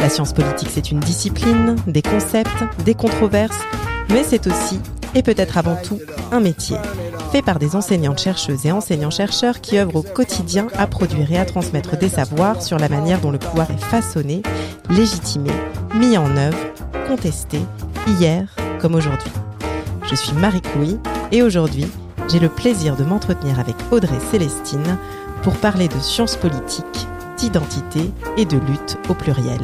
[0.00, 3.60] La science politique, c'est une discipline, des concepts, des controverses,
[4.08, 4.80] mais c'est aussi,
[5.14, 6.00] et peut-être avant tout,
[6.32, 6.78] un métier,
[7.32, 11.44] fait par des enseignantes chercheuses et enseignants-chercheurs qui œuvrent au quotidien à produire et à
[11.44, 14.42] transmettre des savoirs sur la manière dont le pouvoir est façonné,
[14.88, 15.50] légitimé,
[15.94, 16.58] mis en œuvre,
[17.06, 17.60] contesté,
[18.18, 19.30] hier comme aujourd'hui.
[20.08, 20.96] Je suis Marie-Chloé
[21.30, 21.86] et aujourd'hui,
[22.30, 24.96] j'ai le plaisir de m'entretenir avec Audrey Célestine
[25.42, 27.06] pour parler de sciences politiques
[27.40, 29.60] d'identité et de lutte au pluriel.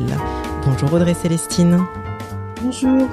[0.65, 1.85] Bonjour Audrey Célestine.
[2.63, 3.07] Bonjour.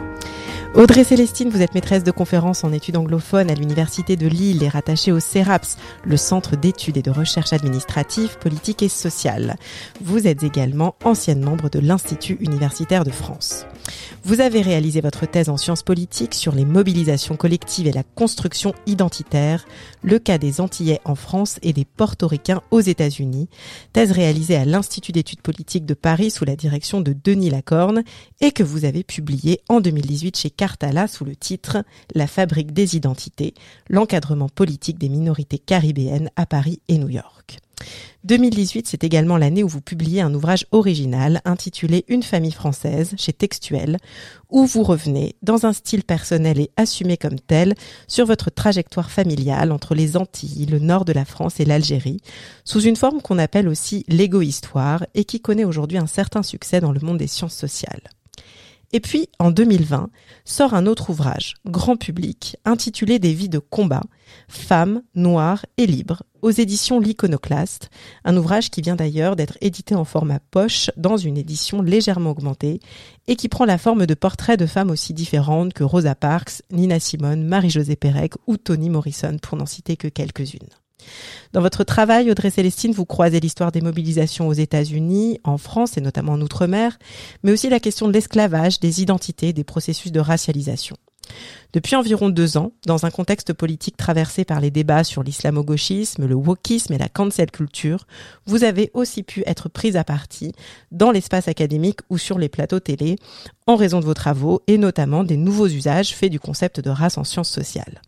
[0.76, 4.70] Audrey Célestine, vous êtes maîtresse de conférences en études anglophones à l'Université de Lille et
[4.70, 9.56] rattachée au CERAPS, le Centre d'études et de recherche administrative, politique et sociale.
[10.02, 13.68] Vous êtes également ancienne membre de l'Institut universitaire de France.
[14.24, 18.74] Vous avez réalisé votre thèse en sciences politiques sur les mobilisations collectives et la construction
[18.86, 19.66] identitaire,
[20.02, 23.50] le cas des Antillais en France et des Portoricains aux États-Unis,
[23.92, 28.04] thèse réalisée à l'Institut d'études politiques de Paris sous la direction de Denis Lacorne
[28.42, 31.84] et que vous avez publiée en 2018 chez Cartala sous le titre
[32.16, 33.54] La fabrique des identités,
[33.90, 37.60] l'encadrement politique des minorités caribéennes à Paris et New York.
[38.24, 43.34] 2018, c'est également l'année où vous publiez un ouvrage original intitulé Une famille française chez
[43.34, 43.98] Textuel,
[44.50, 47.76] où vous revenez, dans un style personnel et assumé comme tel,
[48.08, 52.22] sur votre trajectoire familiale entre les Antilles, le nord de la France et l'Algérie,
[52.64, 56.94] sous une forme qu'on appelle aussi l'égo-histoire et qui connaît aujourd'hui un certain succès dans
[56.94, 58.04] le monde des sciences sociales.
[58.96, 60.12] Et puis, en 2020,
[60.46, 64.04] sort un autre ouvrage, grand public, intitulé Des vies de combat,
[64.48, 67.90] femmes, noires et libres, aux éditions L'Iconoclaste,
[68.24, 72.82] un ouvrage qui vient d'ailleurs d'être édité en format poche dans une édition légèrement augmentée
[73.28, 77.00] et qui prend la forme de portraits de femmes aussi différentes que Rosa Parks, Nina
[77.00, 80.70] Simone, Marie-Josée Pérec ou Toni Morrison, pour n'en citer que quelques-unes.
[81.54, 86.02] Dans votre travail, Audrey Célestine, vous croisez l'histoire des mobilisations aux États-Unis, en France et
[86.02, 86.98] notamment en Outre-mer,
[87.44, 90.98] mais aussi la question de l'esclavage, des identités, des processus de racialisation.
[91.74, 96.36] Depuis environ deux ans, dans un contexte politique traversé par les débats sur l'islamo-gauchisme, le
[96.36, 98.06] wokisme et la cancel culture,
[98.46, 100.52] vous avez aussi pu être prise à partie
[100.92, 103.16] dans l'espace académique ou sur les plateaux télé
[103.66, 107.18] en raison de vos travaux et notamment des nouveaux usages faits du concept de race
[107.18, 108.02] en sciences sociales.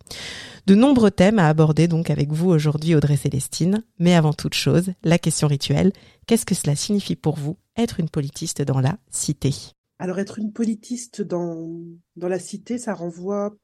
[0.68, 4.92] De nombreux thèmes à aborder donc avec vous aujourd'hui Audrey Célestine, mais avant toute chose,
[5.04, 5.92] la question rituelle,
[6.26, 9.54] qu'est-ce que cela signifie pour vous être une politiste dans la cité?
[10.00, 11.80] Alors être une politiste dans,
[12.16, 13.56] dans la cité, ça renvoie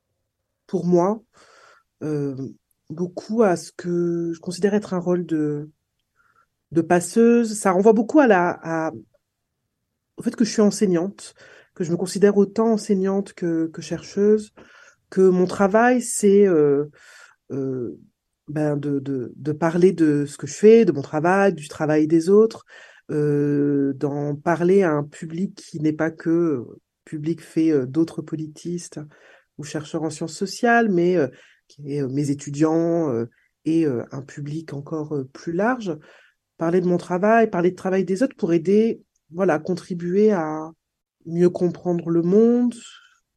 [0.65, 1.21] pour moi
[2.03, 2.35] euh,
[2.89, 5.69] beaucoup à ce que je considère être un rôle de,
[6.71, 8.91] de passeuse, ça renvoie beaucoup à la, à,
[10.17, 11.33] au fait que je suis enseignante,
[11.73, 14.53] que je me considère autant enseignante que, que chercheuse,
[15.09, 16.85] que mon travail, c'est euh,
[17.51, 17.99] euh,
[18.47, 22.07] ben de, de, de, parler de ce que je fais, de mon travail, du travail
[22.07, 22.65] des autres,
[23.09, 26.65] d'en parler à un public qui n'est pas que
[27.05, 28.99] public fait euh, d'autres politistes
[29.57, 31.27] ou chercheurs en sciences sociales, mais euh,
[31.67, 33.25] qui est mes étudiants
[33.63, 35.97] et un public encore plus large.
[36.57, 40.69] Parler de mon travail, parler de travail des autres pour aider, voilà, contribuer à
[41.25, 42.75] mieux comprendre le monde,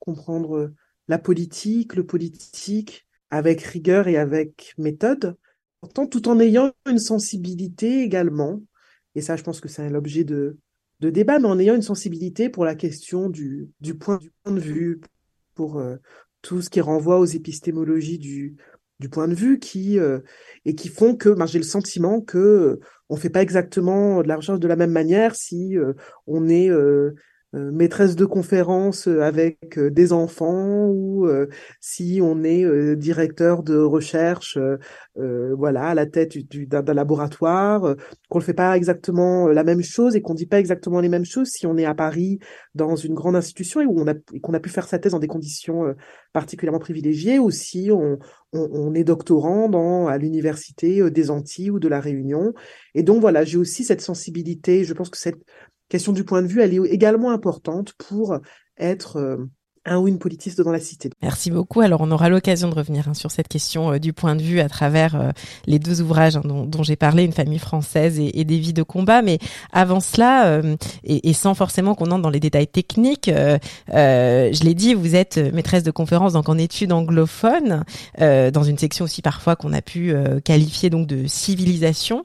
[0.01, 0.73] comprendre
[1.07, 5.37] la politique, le politique, avec rigueur et avec méthode,
[6.11, 8.63] tout en ayant une sensibilité également,
[9.15, 10.59] et ça je pense que c'est l'objet de,
[11.01, 15.01] de débat, mais en ayant une sensibilité pour la question du, du, point, de vue,
[15.55, 15.97] pour euh,
[16.43, 18.57] tout ce qui renvoie aux épistémologies du,
[19.01, 20.21] du point de vue qui euh,
[20.65, 24.29] et qui font que ben, j'ai le sentiment que euh, on fait pas exactement de
[24.29, 25.77] la recherche de la même manière si
[26.27, 27.15] on est euh,
[27.55, 31.29] maîtresse de conférence euh, avec euh, des enfants ou
[31.81, 34.59] si on est directeur de recherche
[35.15, 36.37] voilà à la tête
[36.69, 37.97] d'un laboratoire
[38.29, 41.25] qu'on ne fait pas exactement la même chose et qu'on dit pas exactement les mêmes
[41.25, 42.39] choses si on est à Paris
[42.75, 45.19] dans une grande institution et où on a qu'on a pu faire sa thèse dans
[45.19, 45.95] des conditions
[46.33, 48.19] particulièrement privilégiées ou si on,
[48.53, 52.53] on, on est doctorant dans à l'université des Antilles ou de la Réunion.
[52.95, 55.43] Et donc voilà j'ai aussi cette sensibilité je pense que cette
[55.89, 58.39] question du point de vue, elle est également importante pour
[58.79, 59.37] être euh,
[59.87, 61.11] un ou une politiste dans la cité.
[61.23, 61.81] Merci beaucoup.
[61.81, 64.61] Alors on aura l'occasion de revenir hein, sur cette question euh, du point de vue
[64.61, 65.31] à travers euh,
[65.67, 69.23] les deux ouvrages hein, dont, j'ai parlé, Une famille française et, des vies de combat.
[69.23, 69.39] Mais
[69.73, 74.95] avant cela, euh, et, sans forcément qu'on entre dans les détails techniques, je l'ai dit,
[74.95, 77.85] vous êtes maîtresse de conférence donc en études anglophones,
[78.19, 80.15] dans une section aussi parfois qu'on a pu
[80.45, 82.25] qualifier donc de civilisation.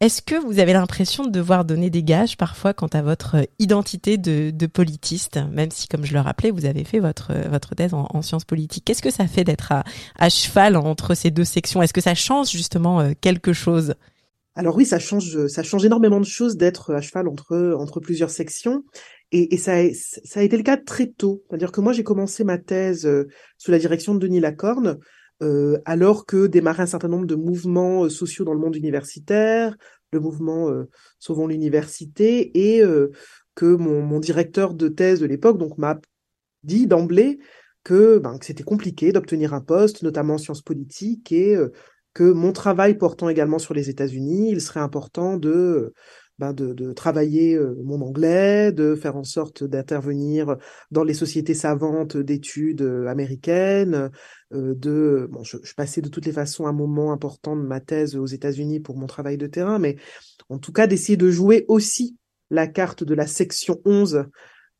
[0.00, 4.16] Est-ce que vous avez l'impression de devoir donner des gages parfois quant à votre identité
[4.16, 7.92] de, de politiste, même si, comme je le rappelais, vous avez fait votre, votre thèse
[7.92, 8.86] en, sciences politiques?
[8.86, 9.84] Qu'est-ce que ça fait d'être à,
[10.18, 11.82] à, cheval entre ces deux sections?
[11.82, 13.94] Est-ce que ça change justement euh, quelque chose?
[14.54, 18.30] Alors oui, ça change, ça change énormément de choses d'être à cheval entre entre plusieurs
[18.30, 18.84] sections,
[19.32, 21.42] et, et ça, a, ça a été le cas très tôt.
[21.48, 24.98] C'est-à-dire que moi, j'ai commencé ma thèse euh, sous la direction de Denis Lacorne,
[25.42, 29.76] euh, alors que démarraient un certain nombre de mouvements euh, sociaux dans le monde universitaire,
[30.12, 30.88] le mouvement euh,
[31.18, 32.82] Sauvons l'université, et
[33.54, 35.98] que mon, mon, directeur de thèse de l'époque donc m'a
[36.62, 37.38] dit d'emblée
[37.84, 41.56] que, ben, que c'était compliqué d'obtenir un poste, notamment en sciences politiques, et
[42.12, 45.94] que mon travail portant également sur les États-Unis, il serait important de
[46.40, 50.56] ben de, travailler mon anglais, de faire en sorte d'intervenir
[50.90, 54.10] dans les sociétés savantes d'études américaines,
[54.52, 58.16] euh, de bon, je, passais de toutes les façons un moment important de ma thèse
[58.16, 59.96] aux États-Unis pour mon travail de terrain, mais
[60.48, 62.16] en tout cas d'essayer de jouer aussi
[62.50, 64.24] la carte de la section 11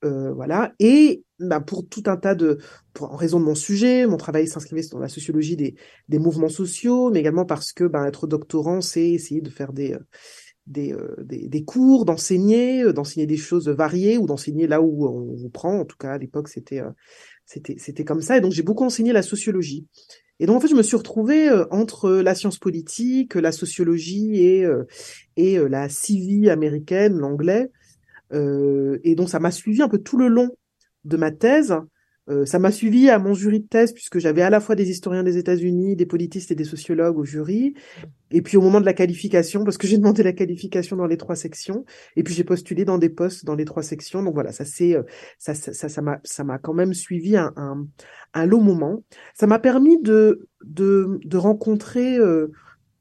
[0.03, 0.73] euh, voilà.
[0.79, 2.59] Et bah, pour tout un tas de,
[2.95, 7.11] pour, en raison de mon sujet, mon travail s'inscrivait dans la sociologie des, mouvements sociaux,
[7.11, 9.95] mais également parce que bah, être doctorant, c'est essayer de faire des,
[10.67, 15.35] des, euh, des, des, cours, d'enseigner, d'enseigner des choses variées ou d'enseigner là où on
[15.35, 15.81] vous prend.
[15.81, 16.83] En tout cas, à l'époque, c'était
[17.51, 18.37] c'était, c'était comme ça.
[18.37, 19.87] Et donc, j'ai beaucoup enseigné la sociologie.
[20.39, 24.37] Et donc, en fait, je me suis retrouvée euh, entre la science politique, la sociologie
[24.37, 24.85] et, euh,
[25.37, 27.71] et euh, la civie américaine, l'anglais.
[28.33, 30.51] et donc, ça m'a suivi un peu tout le long
[31.05, 31.75] de ma thèse.
[32.44, 35.23] Ça m'a suivi à mon jury de thèse, puisque j'avais à la fois des historiens
[35.23, 37.75] des États-Unis, des politistes et des sociologues au jury.
[38.31, 41.17] Et puis au moment de la qualification, parce que j'ai demandé la qualification dans les
[41.17, 41.85] trois sections,
[42.17, 44.23] et puis j'ai postulé dans des postes dans les trois sections.
[44.23, 45.03] Donc voilà, ça c'est euh,
[45.38, 47.87] ça ça m'a ça m'a quand même suivi un, un,
[48.35, 49.03] un long moment.
[49.35, 52.49] Ça m'a permis de de de rencontrer euh,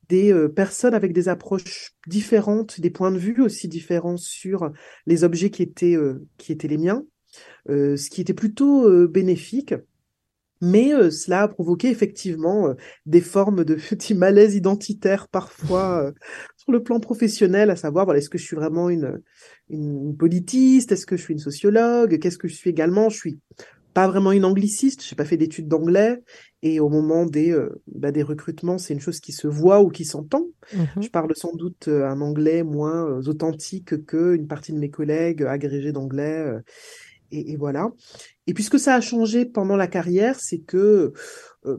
[0.09, 4.71] des euh, personnes avec des approches différentes, des points de vue aussi différents sur
[5.05, 5.97] les objets qui étaient
[6.37, 7.03] qui étaient les miens,
[7.69, 9.73] ce qui était plutôt bénéfique
[10.61, 12.73] mais euh, cela a provoqué effectivement euh,
[13.05, 16.11] des formes de petits malaises identitaires parfois euh,
[16.57, 19.21] sur le plan professionnel, à savoir voilà, est-ce que je suis vraiment une,
[19.69, 23.39] une, politiste, est-ce que je suis une sociologue, qu'est-ce que je suis également, je suis
[23.93, 26.21] pas vraiment une angliciste, j'ai pas fait d'études d'anglais
[26.61, 27.57] et au moment des
[27.87, 30.45] bah, des recrutements, c'est une chose qui se voit ou qui s'entend.
[30.73, 35.41] Mmh je parle sans doute un anglais moins authentique que une partie de mes collègues
[35.41, 36.53] agrégés d'anglais
[37.31, 37.91] et, et, voilà.
[38.47, 41.13] Et puis ce que ça a changé pendant la carrière, c'est que
[41.65, 41.77] euh,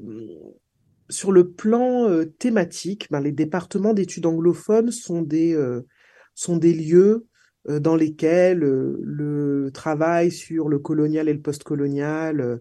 [1.09, 5.87] sur le plan euh, thématique, ben, les départements d'études anglophones sont des, euh,
[6.35, 7.27] sont des lieux
[7.69, 12.59] dans lesquels le travail sur le colonial et le postcolonial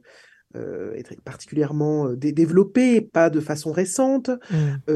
[0.53, 4.29] est particulièrement développé, pas de façon récente.
[4.51, 4.91] Mmh.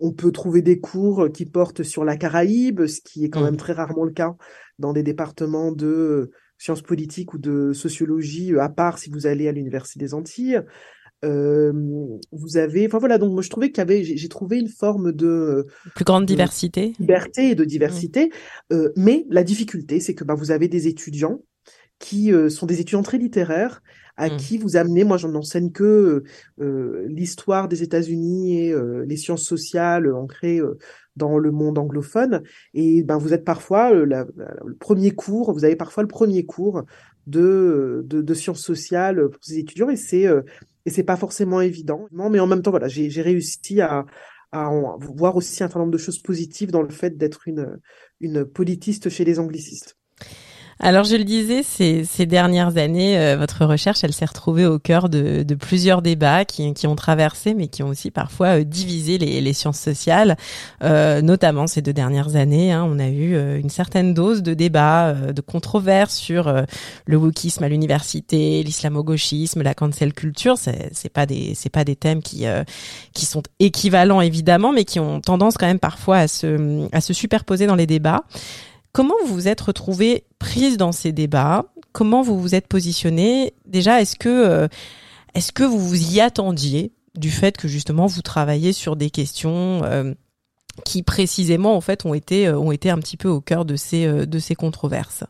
[0.00, 3.44] on peut trouver des cours qui portent sur la Caraïbe, ce qui est quand mmh.
[3.44, 4.34] même très rarement le cas
[4.78, 6.30] dans des départements de
[6.62, 10.62] sciences politiques ou de sociologie, euh, à part si vous allez à l'université des Antilles.
[11.24, 11.72] Euh,
[12.32, 15.12] vous avez, enfin voilà, donc moi je trouvais qu'il y avait, j'ai trouvé une forme
[15.12, 18.32] de plus grande diversité, liberté et de diversité,
[18.72, 21.40] euh, mais la difficulté, c'est que bah, vous avez des étudiants
[22.00, 23.82] qui euh, sont des étudiants très littéraires,
[24.16, 24.36] à mmh.
[24.36, 26.24] qui vous amenez, moi j'en enseigne que
[26.58, 28.74] l'histoire des États-Unis et
[29.06, 30.60] les sciences sociales ancrées
[31.16, 32.42] dans le monde anglophone.
[32.74, 36.84] Et ben, vous êtes parfois euh, le premier cours, vous avez parfois le premier cours
[37.26, 40.42] de, de, sciences sociales pour ces étudiants et c'est euh,
[40.84, 42.08] et c'est pas forcément évident.
[42.10, 44.04] Mais en même temps, voilà, j'ai réussi à,
[44.50, 47.78] à voir aussi un certain nombre de choses positives dans le fait d'être une,
[48.20, 49.96] une politiste chez les anglicistes.
[50.80, 54.78] Alors je le disais, ces, ces dernières années, euh, votre recherche, elle s'est retrouvée au
[54.78, 58.64] cœur de, de plusieurs débats qui, qui, ont traversé, mais qui ont aussi parfois euh,
[58.64, 60.36] divisé les, les, sciences sociales.
[60.82, 64.54] Euh, notamment ces deux dernières années, hein, on a eu euh, une certaine dose de
[64.54, 66.52] débats, de controverses sur
[67.06, 70.56] le wokisme à l'université, l'islamo-gauchisme, la cancel culture.
[70.58, 72.44] C'est pas des c'est pas des thèmes qui
[73.12, 77.12] qui sont équivalents évidemment, mais qui ont tendance quand même parfois à se à se
[77.12, 78.24] superposer dans les débats.
[78.92, 81.72] Comment vous vous êtes retrouvée prise dans ces débats?
[81.92, 83.54] Comment vous vous êtes positionnée?
[83.64, 84.68] Déjà, est-ce que euh,
[85.34, 89.82] est-ce que vous vous y attendiez du fait que justement vous travaillez sur des questions
[89.84, 90.12] euh,
[90.84, 93.76] qui précisément en fait ont été euh, ont été un petit peu au cœur de
[93.76, 95.24] ces de ces controverses?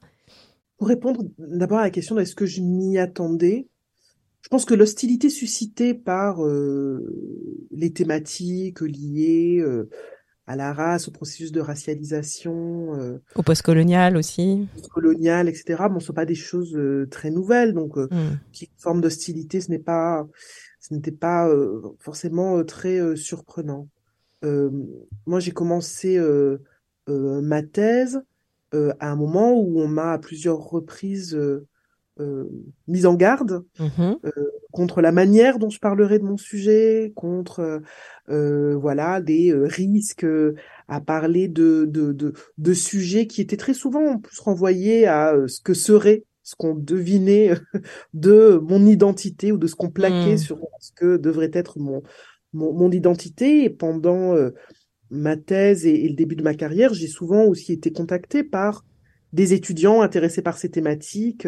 [0.76, 3.68] Pour répondre d'abord à la question est-ce que je m'y attendais,
[4.40, 6.40] je pense que l'hostilité suscitée par
[7.70, 9.62] les thématiques liées
[10.52, 15.84] à la race, au processus de racialisation, euh, au postcolonial aussi, colonial, etc.
[15.90, 18.38] Bon, ce sont pas des choses euh, très nouvelles, donc euh, hmm.
[18.52, 20.26] qui forme d'hostilité, ce n'est pas,
[20.78, 21.48] ce n'était pas
[22.00, 23.88] forcément très surprenant.
[24.42, 26.20] moi, j'ai commencé
[27.08, 28.20] ma thèse
[28.72, 31.38] à un moment où on m'a à plusieurs reprises
[32.20, 32.44] euh,
[32.88, 34.30] mise en garde mmh euh,
[34.70, 37.82] contre la manière dont je parlerai de mon sujet, contre
[38.28, 40.26] euh, voilà des risques
[40.88, 45.34] à parler de, de, de, de, sujets qui étaient très souvent en plus renvoyés à
[45.46, 47.52] ce que serait ce qu'on devinait
[48.14, 50.38] de mon identité ou de ce qu'on plaquait mmh.
[50.38, 52.02] sur ce que devrait être mon,
[52.52, 53.64] mon, mon identité.
[53.64, 54.34] Et pendant
[55.10, 58.84] ma thèse et, et, le début de ma carrière, j'ai souvent aussi été contactée par
[59.32, 61.46] des étudiants intéressés par ces thématiques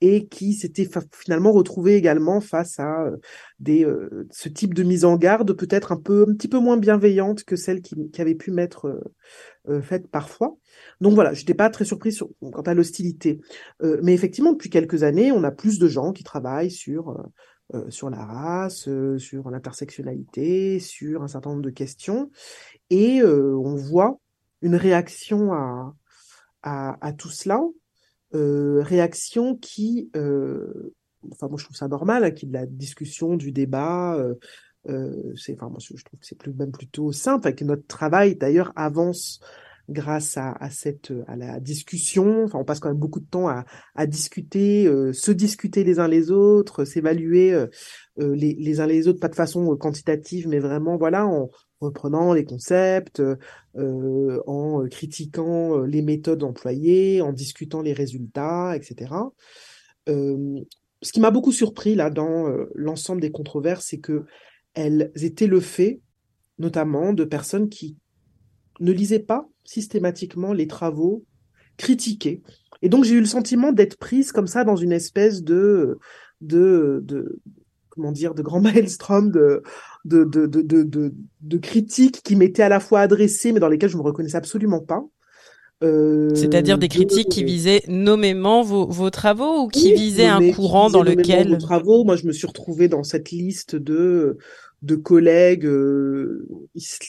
[0.00, 3.16] et qui s'était finalement retrouvé également face à euh,
[3.58, 6.78] des, euh, ce type de mise en garde peut-être un peu un petit peu moins
[6.78, 9.02] bienveillante que celle qui, qui avait pu m'être
[9.68, 10.56] euh, faite parfois.
[11.00, 13.40] Donc voilà, j'étais pas très surprise sur, quant à l'hostilité,
[14.02, 17.22] mais effectivement depuis quelques années, on a plus de gens qui travaillent sur
[17.88, 18.88] sur la race,
[19.18, 22.30] sur l'intersectionnalité, sur un certain nombre de questions,
[22.88, 24.18] et on voit
[24.62, 25.94] une réaction à,
[26.62, 27.60] à, à tout cela
[28.34, 30.94] euh, réaction qui, euh,
[31.32, 34.16] enfin moi je trouve ça normal, hein, ait de la discussion, du débat.
[34.16, 34.34] Euh,
[34.88, 37.86] euh, c'est, enfin moi je, trouve que c'est plus, même plutôt simple, et que notre
[37.86, 39.40] travail d'ailleurs avance
[39.90, 42.44] grâce à, cette à la discussion.
[42.44, 46.08] Enfin, on passe quand même beaucoup de temps à, discuter, euh, se discuter les uns
[46.08, 47.66] les autres, s'évaluer euh,
[48.18, 52.44] les, les uns les autres, pas de façon quantitative, mais vraiment voilà en, reprenant les
[52.44, 53.22] concepts,
[53.76, 59.14] euh, en critiquant euh, les méthodes employées, en discutant les résultats, etc.
[60.08, 60.60] Euh,
[61.02, 64.24] ce qui m'a beaucoup surpris là dans euh, l'ensemble des controverses, c'est que
[64.74, 66.00] elles étaient le fait,
[66.58, 67.96] notamment, de personnes qui
[68.80, 71.24] ne lisaient pas systématiquement les travaux
[71.76, 72.42] critiqués.
[72.82, 75.98] Et donc j'ai eu le sentiment d'être prise comme ça dans une espèce de
[76.40, 77.40] de, de,
[77.90, 79.62] comment dire, de grand maelstrom de,
[80.04, 83.90] de, de, de, de, de critiques qui m'étaient à la fois adressées, mais dans lesquelles
[83.90, 85.04] je me reconnaissais absolument pas.
[85.82, 90.90] Euh, C'est-à-dire des critiques qui visaient nommément vos, vos travaux ou qui visaient un courant
[90.90, 92.04] dans lequel vos travaux.
[92.04, 94.36] Moi, je me suis retrouvée dans cette liste de
[94.82, 96.48] de collègues, euh,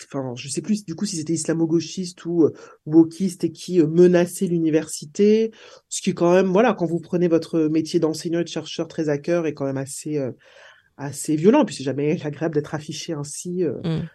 [0.06, 2.54] enfin, je sais plus du coup si c'était islamo-gauchistes ou euh,
[2.86, 5.52] wokistes et qui euh, menaçaient l'université,
[5.88, 8.90] ce qui est quand même, voilà, quand vous prenez votre métier d'enseignant et de chercheur
[8.90, 10.32] très à cœur, est quand même assez euh,
[10.98, 14.10] assez violent, puis c'est jamais agréable d'être affiché ainsi euh, mm.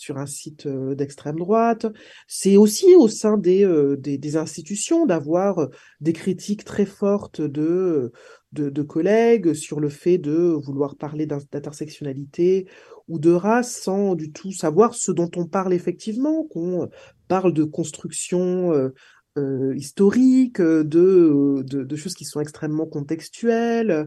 [0.00, 1.86] Sur un site euh, d'extrême droite.
[2.26, 5.68] C'est aussi au sein des, euh, des, institutions d'avoir
[6.00, 8.12] des critiques très fortes de,
[8.52, 12.66] de, collègues sur le fait de vouloir parler d'intersectionnalité
[13.08, 16.88] ou de race sans du tout savoir ce dont on parle effectivement, qu'on
[17.28, 18.90] parle de construction
[19.38, 24.04] euh, historique, de, de, choses qui sont extrêmement contextuelles, euh,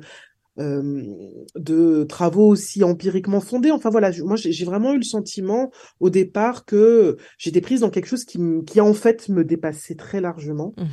[0.58, 3.72] de travaux aussi empiriquement fondés.
[3.72, 8.06] Enfin voilà, moi j'ai vraiment eu le sentiment au départ que j'étais prise dans quelque
[8.06, 10.84] chose qui, qui en fait me dépassait très largement mmh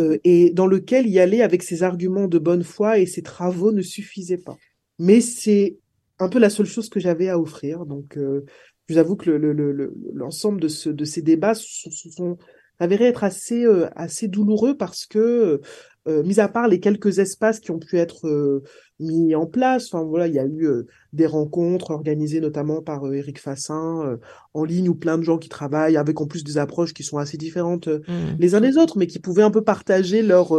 [0.00, 3.72] euh, et dans lequel y aller avec ses arguments de bonne foi et ses travaux
[3.72, 4.56] ne suffisaient pas.
[4.98, 5.78] Mais c'est
[6.18, 7.84] un peu la seule chose que j'avais à offrir.
[7.84, 8.44] Donc euh,
[8.86, 12.38] je vous avoue que l'ensemble le, le, de, ce, de ces débats se sont, sont
[12.78, 15.60] avérés être assez, euh, assez douloureux parce que
[16.08, 18.62] euh, mis à part les quelques espaces qui ont pu être euh,
[18.98, 23.12] mis en place, enfin voilà, il y a eu euh, des rencontres organisées notamment par
[23.12, 24.18] Eric Fassin
[24.54, 27.18] en ligne où plein de gens qui travaillent avec en plus des approches qui sont
[27.18, 28.36] assez différentes mmh.
[28.38, 30.56] les uns des autres, mais qui pouvaient un peu partager leur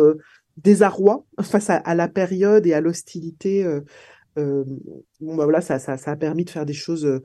[0.57, 3.65] désarroi face à, la période et à l'hostilité.
[4.35, 7.21] bon bah voilà, ça, ça, ça a permis de faire des choses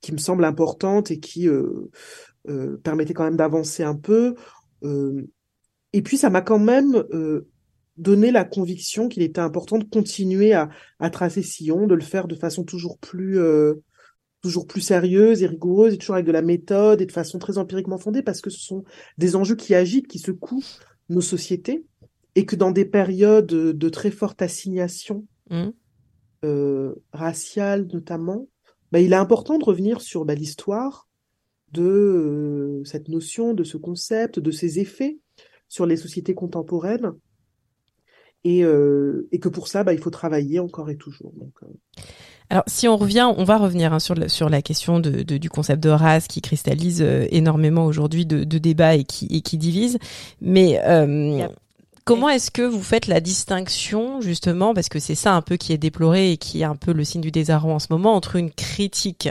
[0.00, 1.48] qui me semblent importantes et qui
[2.82, 4.34] permettaient quand même d'avancer un peu.
[5.96, 7.48] Et puis, ça m'a quand même euh,
[7.96, 12.28] donné la conviction qu'il était important de continuer à, à, tracer sillon, de le faire
[12.28, 13.76] de façon toujours plus, euh,
[14.42, 17.56] toujours plus sérieuse et rigoureuse, et toujours avec de la méthode et de façon très
[17.56, 18.84] empiriquement fondée, parce que ce sont
[19.16, 20.62] des enjeux qui agitent, qui secouent
[21.08, 21.86] nos sociétés,
[22.34, 25.68] et que dans des périodes de très forte assignation mmh.
[26.44, 28.48] euh, raciale notamment,
[28.92, 31.08] bah, il est important de revenir sur bah, l'histoire
[31.72, 35.20] de euh, cette notion, de ce concept, de ses effets,
[35.68, 37.12] sur les sociétés contemporaines.
[38.44, 41.32] Et, euh, et que pour ça, bah, il faut travailler encore et toujours.
[41.36, 42.02] Donc, euh.
[42.48, 45.36] Alors, si on revient, on va revenir hein, sur, la, sur la question de, de,
[45.36, 49.40] du concept de race qui cristallise euh, énormément aujourd'hui de, de débats et qui, et
[49.40, 49.98] qui divise.
[50.40, 50.78] Mais
[52.06, 55.72] Comment est-ce que vous faites la distinction, justement, parce que c'est ça un peu qui
[55.72, 58.36] est déploré et qui est un peu le signe du désarroi en ce moment, entre
[58.36, 59.28] une critique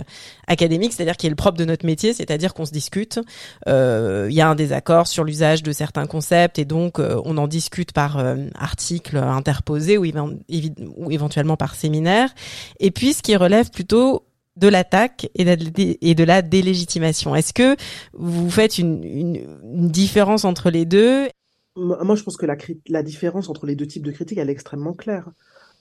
[0.48, 3.22] académique, c'est-à-dire qui est le propre de notre métier, c'est-à-dire qu'on se discute,
[3.70, 7.38] euh, il y a un désaccord sur l'usage de certains concepts et donc euh, on
[7.38, 12.30] en discute par euh, article interposé ou, ou éventuellement par séminaire,
[12.82, 14.26] et puis ce qui relève plutôt
[14.58, 17.36] de l'attaque et de la délégitimation.
[17.36, 17.78] Est-ce que
[18.12, 21.30] vous faites une, une différence entre les deux
[21.76, 24.54] moi, je pense que la, la différence entre les deux types de critiques, elle est
[24.54, 25.32] extrêmement claire.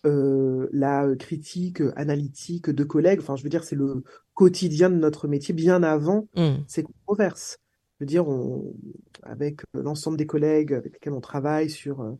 [0.06, 5.28] Euh, la critique analytique de collègues, enfin, je veux dire, c'est le quotidien de notre
[5.28, 6.56] métier, bien avant mmh.
[6.66, 7.58] ces controverses.
[7.98, 8.74] Je veux dire, on,
[9.22, 12.18] avec l'ensemble des collègues avec lesquels on travaille sur, euh,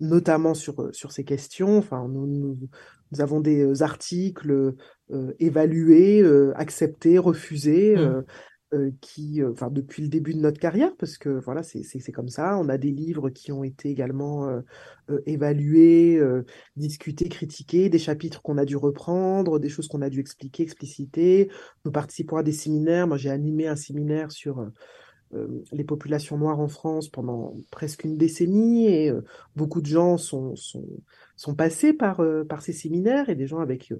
[0.00, 2.58] notamment sur, euh, sur ces questions, enfin, nous, nous,
[3.10, 4.74] nous avons des articles
[5.10, 7.96] euh, évalués, euh, acceptés, refusés.
[7.96, 8.24] Mmh.
[8.74, 12.28] Euh, qui, euh, enfin depuis le début de notre carrière, parce que voilà, c'est comme
[12.28, 12.58] ça.
[12.58, 16.20] On a des livres qui ont été également euh, évalués,
[16.74, 21.48] discutés, critiqués, des chapitres qu'on a dû reprendre, des choses qu'on a dû expliquer, expliciter.
[21.84, 23.06] Nous participons à des séminaires.
[23.06, 24.68] Moi, j'ai animé un séminaire sur
[25.70, 29.12] les populations noires en France pendant presque une décennie et
[29.54, 30.86] beaucoup de gens sont, sont,
[31.36, 33.92] sont passés par, par ces séminaires et des gens avec,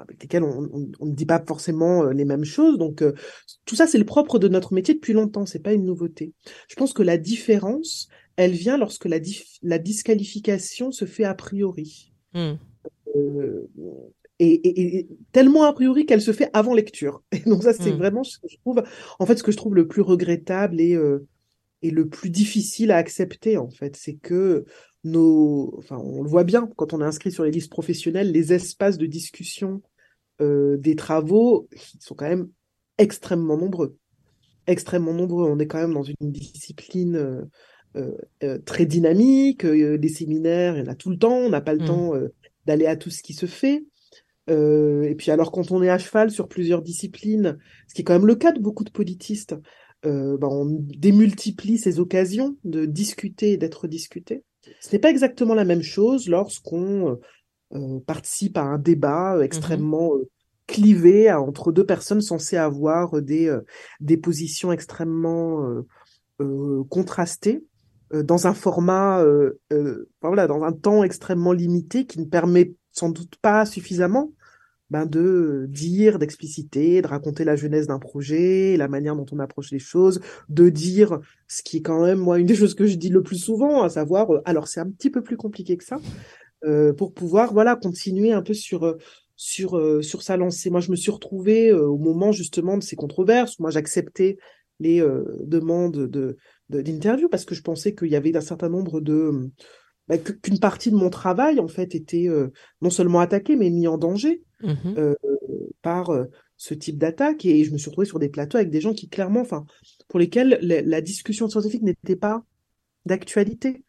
[0.00, 0.68] avec lesquels on,
[1.00, 2.78] ne dit pas forcément euh, les mêmes choses.
[2.78, 3.12] Donc euh,
[3.64, 5.46] tout ça, c'est le propre de notre métier depuis longtemps.
[5.46, 6.32] C'est pas une nouveauté.
[6.68, 9.18] Je pense que la différence, elle vient lorsque la,
[9.62, 12.12] la disqualification se fait a priori.
[12.34, 12.52] Mmh.
[13.16, 13.68] Euh,
[14.38, 17.22] et, tellement a priori qu'elle se fait avant lecture.
[17.32, 17.98] Et donc ça, c'est mmh.
[17.98, 18.82] vraiment ce que je trouve,
[19.18, 20.96] en fait, ce que je trouve le plus regrettable et,
[21.82, 24.64] et le plus difficile à accepter, en fait, c'est que
[25.04, 28.52] nos, enfin, on le voit bien quand on est inscrit sur les listes professionnelles, les
[28.52, 29.82] espaces de discussion
[30.40, 31.68] euh, des travaux
[31.98, 32.48] sont quand même
[32.98, 33.96] extrêmement nombreux.
[34.66, 35.50] Extrêmement nombreux.
[35.50, 37.16] On est quand même dans une discipline
[37.96, 39.66] euh, euh, très dynamique.
[39.66, 41.36] des séminaires, il y en a tout le temps.
[41.36, 41.86] On n'a pas le mmh.
[41.86, 42.12] temps
[42.66, 43.84] d'aller à tout ce qui se fait.
[44.48, 48.14] et puis alors quand on est à cheval sur plusieurs disciplines, ce qui est quand
[48.14, 49.54] même le cas de beaucoup de politistes,
[50.02, 54.44] ben, on démultiplie ces occasions de discuter et d'être discuté.
[54.80, 57.18] Ce n'est pas exactement la même chose lorsqu'on
[58.06, 60.28] participe à un débat euh, mmh extrêmement euh,
[60.66, 63.52] clivé entre deux personnes censées avoir des,
[63.98, 65.68] des positions extrêmement
[66.88, 67.64] contrastées
[68.12, 69.20] dans un format,
[70.22, 74.30] voilà, dans un temps extrêmement limité qui ne permet sans doute pas suffisamment
[74.90, 79.70] ben, de dire, d'expliciter, de raconter la jeunesse d'un projet, la manière dont on approche
[79.70, 82.96] les choses, de dire ce qui est quand même, moi, une des choses que je
[82.96, 85.96] dis le plus souvent, à savoir, alors c'est un petit peu plus compliqué que ça,
[85.96, 86.39] euh,
[86.96, 88.98] pour pouvoir voilà continuer un peu sur euh,
[89.36, 90.70] sur euh, sur sa lancée.
[90.70, 93.58] Moi, je me suis retrouvée au moment justement de ces controverses.
[93.58, 94.36] Moi, j'acceptais
[94.78, 95.02] les
[95.40, 96.36] demandes de
[96.70, 99.50] d'interview parce que je pensais qu'il y avait un certain nombre de
[100.08, 102.28] bah, qu'une partie de mon travail en fait était
[102.80, 105.12] non seulement attaquée mais mis en danger mmh
[105.82, 106.10] par
[106.56, 109.08] ce type d'attaque et je me suis retrouvée sur des plateaux avec des gens qui
[109.08, 109.64] clairement enfin
[110.08, 112.44] pour lesquels la discussion scientifique n'était pas
[113.06, 113.82] d'actualité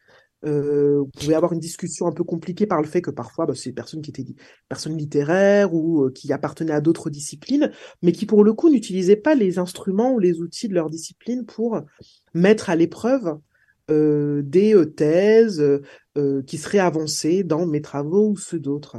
[0.44, 3.54] euh, vous pouvez avoir une discussion un peu compliquée par le fait que parfois bah,
[3.54, 4.24] c'est des personnes qui étaient
[4.68, 7.70] personnes littéraires ou euh, qui appartenaient à d'autres disciplines,
[8.02, 11.44] mais qui pour le coup n'utilisaient pas les instruments ou les outils de leur discipline
[11.46, 11.80] pour
[12.34, 13.38] mettre à l'épreuve
[13.90, 15.62] euh, des euh, thèses
[16.46, 18.98] qui seraient avancées dans mes travaux ou ceux d'autres.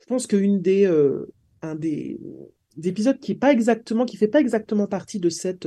[0.00, 0.86] Je pense qu'une des
[1.62, 2.20] un des,
[2.76, 5.66] des épisodes qui est pas exactement qui fait pas exactement partie de cette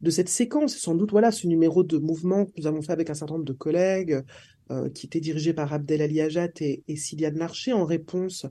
[0.00, 3.10] de cette séquence, sans doute voilà ce numéro de mouvement que nous avons fait avec
[3.10, 4.22] un certain nombre de collègues,
[4.70, 8.46] euh, qui était dirigé par Abdel Ali Ajat et, et Siliane Larcher en réponse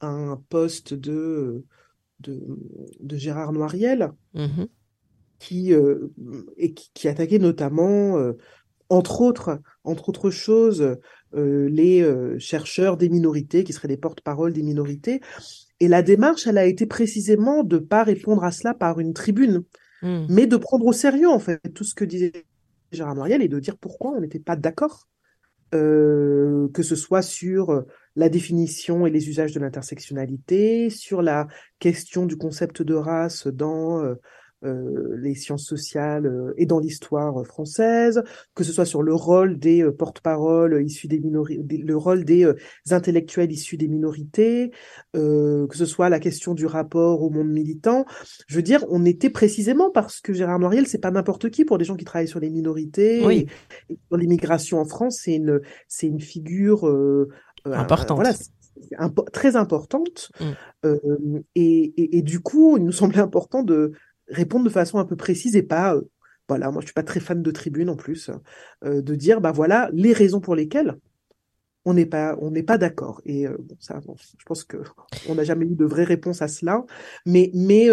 [0.00, 1.64] à un poste de,
[2.18, 4.66] de, Gérard Noiriel, mm-hmm.
[5.38, 6.12] qui, euh,
[6.56, 8.32] et qui, attaquait notamment, euh,
[8.88, 10.96] entre, autres, entre autres choses,
[11.32, 12.04] les
[12.38, 15.20] chercheurs des minorités, qui seraient les porte-parole des minorités.
[15.78, 19.62] Et la démarche, elle a été précisément de pas répondre à cela par une tribune,
[20.02, 20.26] mm.
[20.28, 22.44] mais de prendre au sérieux, en fait, tout ce que disait
[22.92, 25.08] Gérard Noiriel et de dire pourquoi on n'était pas d'accord
[25.74, 31.48] euh, que ce soit sur la définition et les usages de l'intersectionnalité, sur la
[31.80, 34.14] question du concept de race dans euh,
[35.16, 38.22] les sciences sociales euh, et dans l'histoire française,
[38.54, 42.50] que ce soit sur le rôle des euh, porte-paroles issus des minorités, le rôle des
[42.90, 44.70] intellectuels issus des minorités,
[45.14, 48.04] que ce soit la question du rapport au monde militant.
[48.46, 51.78] Je veux dire, on était précisément parce que Gérard Noiriel, c'est pas n'importe qui pour
[51.78, 53.46] des gens qui travaillent sur les minorités et,
[54.08, 56.84] sur l'immigration en France, c'est une c'est une figure
[57.64, 58.16] importante.
[58.16, 58.32] voilà,
[59.32, 60.30] très importante.
[60.84, 60.90] Et,
[61.54, 63.92] et, et, du coup, il nous semblait important de
[64.28, 66.02] répondre de façon un peu précise et pas euh,
[66.48, 68.30] voilà, moi je suis pas très fan de tribune en plus,
[68.84, 70.96] de dire bah voilà les raisons pour lesquelles
[71.84, 73.20] on n'est pas on n'est pas d'accord.
[73.24, 74.76] Et bon, ça je pense que
[75.28, 76.84] on n'a jamais eu de vraie réponse à cela.
[77.24, 77.90] Mais mais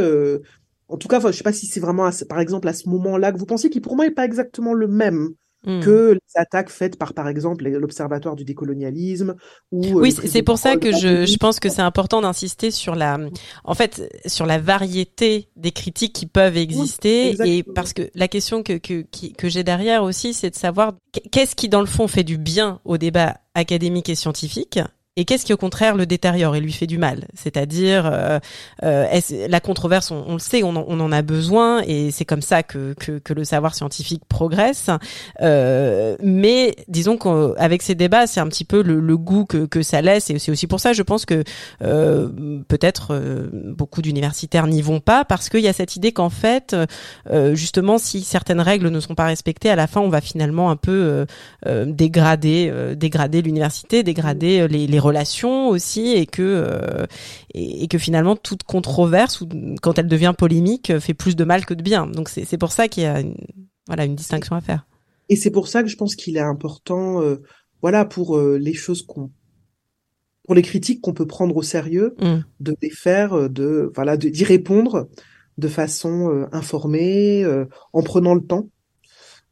[0.88, 3.40] en tout cas je sais pas si c'est vraiment par exemple à ce moment-là que
[3.40, 5.30] vous pensez qui pour moi n'est pas exactement le même
[5.66, 5.80] Hmm.
[5.80, 9.36] que les attaques faites par, par exemple, l'Observatoire du décolonialisme
[9.72, 9.86] ou.
[9.86, 13.18] Euh, oui, c'est pour ça que je, je pense que c'est important d'insister sur la,
[13.64, 18.62] en fait, sur la variété des critiques qui peuvent exister et parce que la question
[18.62, 19.06] que, que,
[19.38, 20.94] que j'ai derrière aussi, c'est de savoir
[21.32, 24.80] qu'est-ce qui, dans le fond, fait du bien au débat académique et scientifique
[25.16, 27.28] et qu'est-ce qui au contraire le détériore et lui fait du mal?
[27.36, 28.40] C'est-à-dire euh,
[28.84, 29.06] euh
[29.48, 33.20] la controverse, on, le sait, on en, a besoin et c'est comme ça que, que,
[33.20, 34.90] que, le savoir scientifique progresse.
[35.42, 39.84] Euh, mais disons qu'avec ces débats, c'est un petit peu le, le, goût que, que
[39.84, 41.44] ça laisse et c'est aussi pour ça, je pense que
[41.84, 42.30] euh,
[42.68, 46.76] peut-être euh, beaucoup d'universitaires n'y vont pas parce qu'il y a cette idée qu'en fait,
[47.30, 50.72] euh, justement, si certaines règles ne sont pas respectées, à la fin, on va finalement
[50.72, 51.26] un peu
[51.86, 57.06] dégrader, dégrader l'université, dégrader les, les relations aussi et que euh,
[57.54, 59.48] et, que finalement toute controverse ou
[59.82, 62.08] quand elle devient polémique fait plus de mal que de bien.
[62.08, 63.36] Donc c'est pour ça qu'il y a une,
[63.88, 64.88] voilà une distinction à faire.
[65.30, 67.42] Et c'est pour ça que je pense qu'il est important euh,
[67.82, 69.30] voilà pour euh, les choses qu'on
[70.46, 72.40] pour les critiques qu'on peut prendre au sérieux, mm.
[72.60, 75.08] de les faire, de voilà, d'y répondre
[75.58, 77.46] de façon informée,
[77.94, 78.68] en prenant le temps,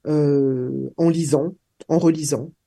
[0.05, 1.55] en lisant,
[1.87, 2.60] en relisant, euh,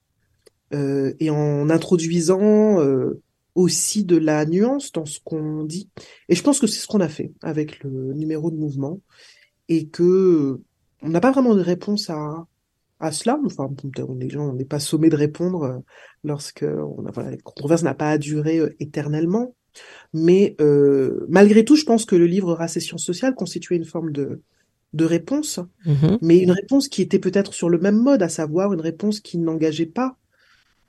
[1.19, 3.21] et en introduisant euh,
[3.55, 5.89] aussi de la nuance dans ce qu'on dit.
[6.29, 9.01] Et je pense que c'est ce qu'on a fait avec le numéro de mouvement
[9.69, 10.61] et que
[11.03, 12.47] on n'a pas vraiment de réponse à,
[13.01, 13.39] à cela.
[13.45, 15.79] Enfin, on est, on n'est pas sommé de répondre euh,
[16.25, 19.55] lorsque on a, voilà, la controverse n'a pas à durer éternellement.
[20.13, 23.85] Mais euh, malgré tout, je pense que le livre Race et sciences sociales constituait une
[23.85, 24.41] forme de,
[24.93, 26.19] de réponse, mm-hmm.
[26.23, 29.39] mais une réponse qui était peut-être sur le même mode, à savoir une réponse qui
[29.39, 30.17] n'engageait pas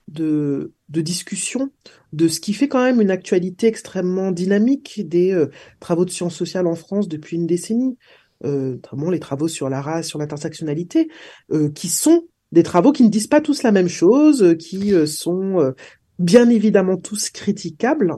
[0.08, 1.72] de, de discussion
[2.14, 5.48] de ce qui fait quand même une actualité extrêmement dynamique des euh,
[5.80, 7.98] travaux de sciences sociales en France depuis une décennie,
[8.44, 11.10] euh, notamment les travaux sur la race, sur l'intersectionnalité,
[11.52, 15.74] euh, qui sont des travaux qui ne disent pas tous la même chose, qui sont
[16.20, 18.16] bien évidemment tous critiquables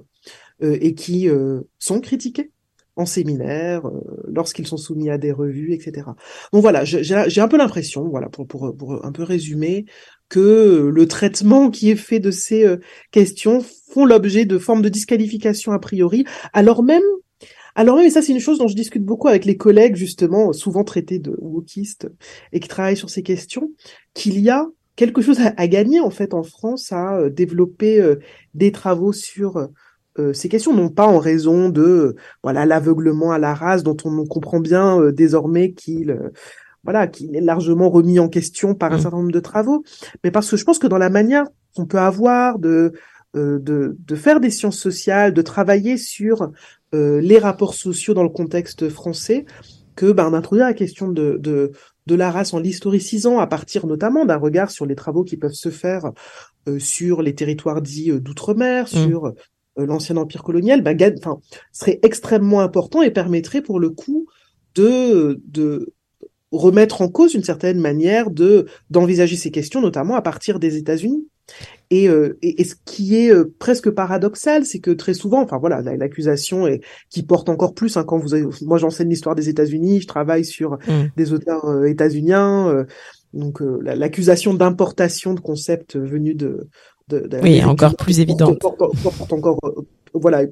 [0.62, 1.28] et qui
[1.80, 2.52] sont critiqués
[2.98, 6.08] en séminaire, euh, lorsqu'ils sont soumis à des revues, etc.
[6.52, 9.86] Donc voilà, j'ai un peu l'impression, voilà, pour, pour, pour, un peu résumer,
[10.30, 12.78] que le traitement qui est fait de ces euh,
[13.12, 17.04] questions font l'objet de formes de disqualification a priori, alors même
[17.76, 20.52] alors même, et ça c'est une chose dont je discute beaucoup avec les collègues justement,
[20.52, 22.10] souvent traités de wokistes
[22.52, 23.72] et qui travaillent sur ces questions,
[24.16, 28.04] qu'il y a quelque chose à, gagner en fait en France à euh, développer
[28.56, 29.70] des travaux sur
[30.20, 34.26] euh, ces questions, non pas en raison de voilà l'aveuglement à la race dont on
[34.26, 36.30] comprend bien euh, désormais qu'il euh,
[36.88, 39.02] voilà qu'il est largement remis en question par un mmh.
[39.02, 39.84] certain nombre de travaux,
[40.24, 41.46] mais parce que je pense que dans la manière
[41.76, 42.94] qu'on peut avoir de
[43.34, 46.50] de, de, faire des sciences sociales, de travailler sur
[46.92, 49.46] les rapports sociaux dans le contexte français,
[49.96, 51.72] que ben, d'introduire la question de, de,
[52.08, 55.52] de la race en l'historicisant à partir notamment d'un regard sur les travaux qui peuvent
[55.52, 56.14] se faire
[56.80, 59.08] sur les territoires dits d'outre-mer, mmh.
[59.08, 59.34] sur
[59.80, 60.84] euh, l'ancien empire colonial,
[61.18, 61.40] enfin,
[61.72, 64.28] serait extrêmement important et permettrait pour le coup
[64.76, 65.94] de, de
[66.52, 71.28] remettre en cause une certaine manière de d'envisager ces questions, notamment à partir des États-Unis.
[71.90, 75.82] Et, euh, et, ce qui est euh, presque paradoxal, c'est que très souvent, enfin voilà,
[75.82, 77.96] l'accusation est qui porte encore plus.
[77.96, 81.12] Hein, quand vous, avez, moi j'enseigne l'histoire des États-Unis, je travaille sur mmh.
[81.16, 82.86] des auteurs états-uniens,
[83.34, 86.68] donc l'accusation d'importation de concepts venus de
[87.42, 88.56] oui, encore plus évident.
[89.30, 89.82] encore, euh,
[90.14, 90.44] voilà,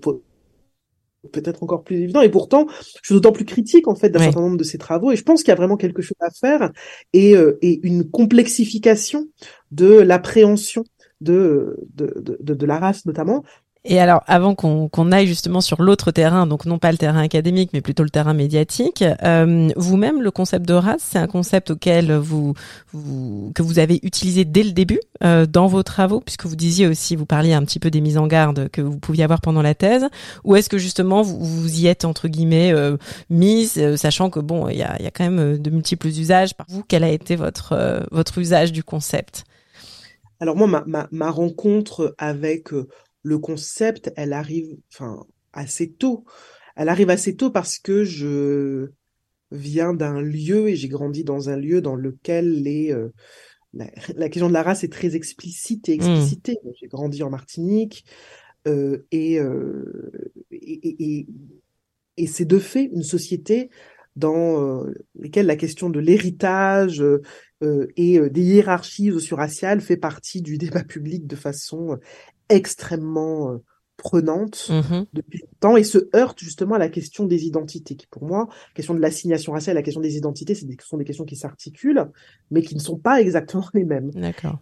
[1.31, 2.21] peut-être encore plus évident.
[2.21, 2.67] Et pourtant,
[3.01, 5.11] je suis d'autant plus critique en fait d'un certain nombre de ces travaux.
[5.11, 6.71] Et je pense qu'il y a vraiment quelque chose à faire
[7.13, 9.27] et, euh, et une complexification
[9.71, 10.83] de l'appréhension
[11.21, 13.43] de, de, de, de, la race notamment
[13.87, 17.69] et alors, avant qu'on aille justement sur l'autre terrain, donc non pas le terrain académique,
[17.71, 22.11] mais plutôt le terrain médiatique, euh, vous-même, le concept de race, c'est un concept auquel
[22.13, 22.55] vous,
[22.91, 26.87] vous, que vous avez utilisé dès le début euh, dans vos travaux, puisque vous disiez
[26.87, 29.61] aussi, vous parliez un petit peu des mises en garde que vous pouviez avoir pendant
[29.61, 30.07] la thèse,
[30.43, 32.97] ou est-ce que justement vous, vous y êtes entre guillemets euh,
[33.29, 36.55] mise, euh, sachant que bon, il y a, y a quand même de multiples usages.
[36.55, 39.43] Par vous, quel a été votre euh, votre usage du concept?
[40.39, 42.69] Alors moi, ma, ma, ma rencontre avec
[43.25, 46.25] le concept, elle arrive, enfin, assez tôt.
[46.75, 48.91] Elle arrive assez tôt parce que je
[49.49, 53.09] viens d'un lieu et j'ai grandi dans un lieu dans lequel les euh,
[53.73, 53.87] la,
[54.29, 56.01] question de la race est très explicite et mmh.
[56.01, 56.57] explicitée.
[56.79, 58.05] J'ai grandi en Martinique
[58.67, 60.11] euh, et, euh,
[60.51, 61.27] et, et,
[62.17, 63.71] et c'est de fait une société
[64.15, 64.85] dans
[65.19, 67.03] lesquels la question de l'héritage
[67.61, 71.99] et des hiérarchies socio-raciales fait partie du débat public de façon
[72.49, 73.59] extrêmement
[73.97, 78.25] prenante mmh depuis longtemps et se heurte justement à la question des identités, qui pour
[78.25, 81.35] moi, la question de l'assignation raciale, la question des identités, ce sont des questions qui
[81.35, 82.05] s'articulent,
[82.51, 84.11] mais qui ne sont pas exactement les mêmes.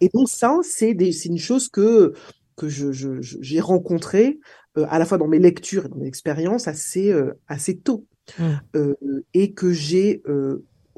[0.02, 2.14] Et donc ça, c'est une chose que
[2.56, 4.40] que je, j'ai rencontrée
[4.78, 8.06] euh, à la fois dans mes lectures et dans mes expériences assez euh, assez tôt,
[8.38, 8.44] mmh.
[8.76, 8.96] euh,
[9.34, 10.22] et que j'ai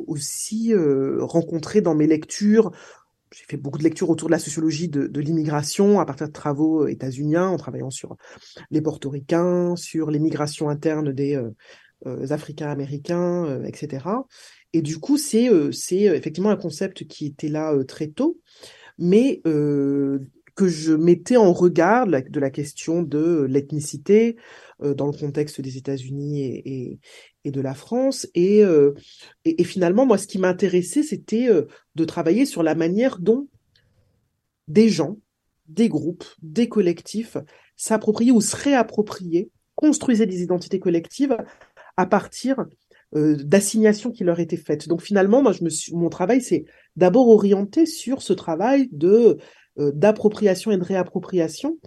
[0.08, 0.74] aussi
[1.20, 2.72] rencontré dans mes lectures
[3.36, 6.84] j'ai fait beaucoup de lectures autour de la sociologie de, l'immigration à partir de travaux
[6.84, 8.16] euh, états-uniens, en travaillant sur
[8.72, 11.52] les portoricains, sur les migrations internes des euh,
[12.06, 14.06] euh Africains américains, euh, etc.
[14.72, 18.40] Et du coup, c'est effectivement un concept qui était là très tôt,
[18.98, 24.36] mais que je mettais en regard de la question de l'ethnicité
[24.82, 27.00] dans le contexte des États-Unis et,
[27.46, 28.28] et de la France.
[28.36, 28.94] Euh,
[29.46, 33.48] et, et, finalement, moi, ce qui m'intéressait, c'était euh, de travailler sur la manière dont
[34.68, 35.18] des gens,
[35.68, 37.38] des groupes, des collectifs
[37.78, 41.38] s'appropriaient ou se réappropriaient, construisaient des identités collectives
[41.98, 42.66] à partir
[43.16, 44.90] euh, d'assignations qui leur étaient faites.
[44.90, 49.38] Donc finalement, moi, je me suis, mon travail, c'est d'abord orienté sur ce travail de
[49.78, 51.78] d'appropriation et de réappropriation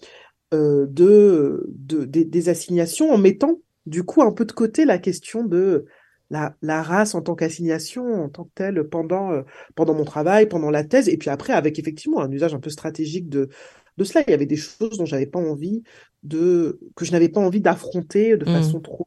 [0.53, 5.87] de, de, des assignations en mettant du coup un peu de côté la question de
[6.31, 9.43] la, la race en tant qu'assignation, en tant que telle, pendant, euh,
[9.75, 12.71] pendant mon travail, pendant la thèse, et puis après avec effectivement un usage un peu
[12.71, 13.49] stratégique de,
[13.97, 14.23] de cela.
[14.27, 15.83] Il y avait des choses dont j'avais pas envie
[16.23, 18.53] de, que je n'avais pas envie d'affronter de mmh.
[18.53, 19.07] façon trop,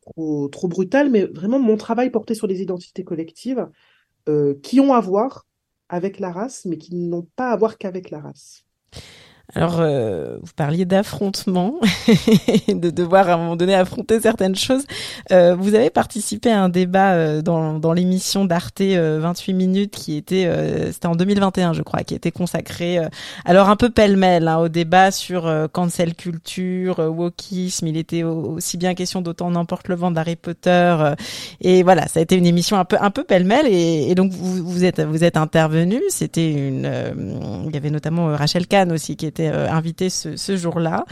[0.00, 3.68] trop, trop brutale, mais vraiment mon travail portait sur les identités collectives
[4.28, 5.46] euh, qui ont à voir
[5.88, 8.64] avec la race, mais qui n'ont pas à voir qu'avec la race.
[9.52, 11.74] Alors, euh, vous parliez d'affrontement,
[12.68, 14.84] de devoir à un moment donné affronter certaines choses.
[15.32, 20.16] Euh, vous avez participé à un débat euh, dans, dans l'émission d'Arte 28 minutes qui
[20.16, 20.50] était,
[20.90, 22.98] c'était en 2021 je crois, qui était consacré,
[23.44, 27.86] alors un peu pêle-mêle hein, au débat sur cancel culture, wokisme.
[27.86, 30.96] Il était aussi bien question d'autant n'importe le vent d'Harry Potter.
[31.60, 33.66] et voilà, ça a été une émission un peu un peu pêle-mêle.
[33.68, 36.00] Et, et, donc vous, vous êtes vous êtes intervenu.
[36.08, 36.90] C'était une,
[37.68, 41.04] il y avait notamment Rachel Kahn aussi qui était euh, invité ce, jour-là.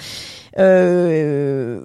[0.58, 1.80] Euh,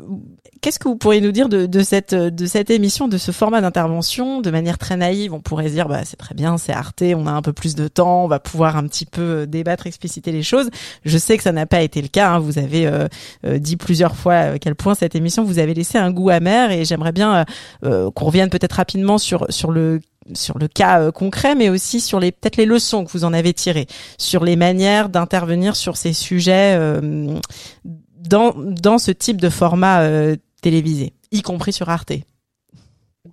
[0.61, 4.41] qu'est-ce que vous pourriez nous dire de, cette de cette émission, de ce format d'intervention,
[4.41, 5.33] de manière très naïve?
[5.33, 7.87] On pourrait dire, bah c'est très bien, c'est Arte, on a un peu plus de
[7.87, 10.69] temps, on va pouvoir un petit peu euh, débattre, expliciter les choses.
[11.05, 12.31] Je sais que ça n'a pas été le cas.
[12.31, 12.39] Hein.
[12.39, 12.89] Vous avez
[13.59, 16.85] dit plusieurs fois à quel point cette émission vous avez laissé un goût amer, et
[16.85, 17.45] j'aimerais bien
[17.81, 19.99] qu'on revienne peut-être rapidement sur sur le
[20.33, 23.33] sur le cas euh, concret, mais aussi sur les peut-être les leçons que vous en
[23.33, 23.87] avez tirées,
[24.17, 27.39] sur les manières d'intervenir sur ces sujets euh,
[27.83, 32.13] dans dans ce type de format euh, télévisé, y compris sur Arte.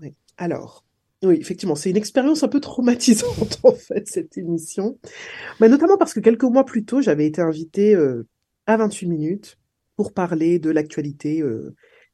[0.01, 0.15] Oui.
[0.37, 0.85] Alors,
[1.23, 4.99] oui, effectivement, c'est une expérience un peu traumatisante en fait cette émission,
[5.61, 7.97] mais notamment parce que quelques mois plus tôt, j'avais été invitée
[8.67, 9.59] à 28 minutes
[9.97, 11.43] pour parler de l'actualité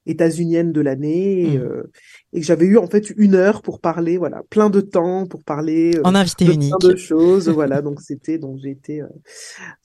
[0.07, 1.61] états-unienne de l'année mmh.
[1.61, 1.91] euh,
[2.33, 5.45] et, que j'avais eu en fait une heure pour parler voilà plein de temps pour
[5.45, 7.83] parler euh, en invité de unique plein de choses voilà.
[7.83, 9.09] Donc c'était donc été euh,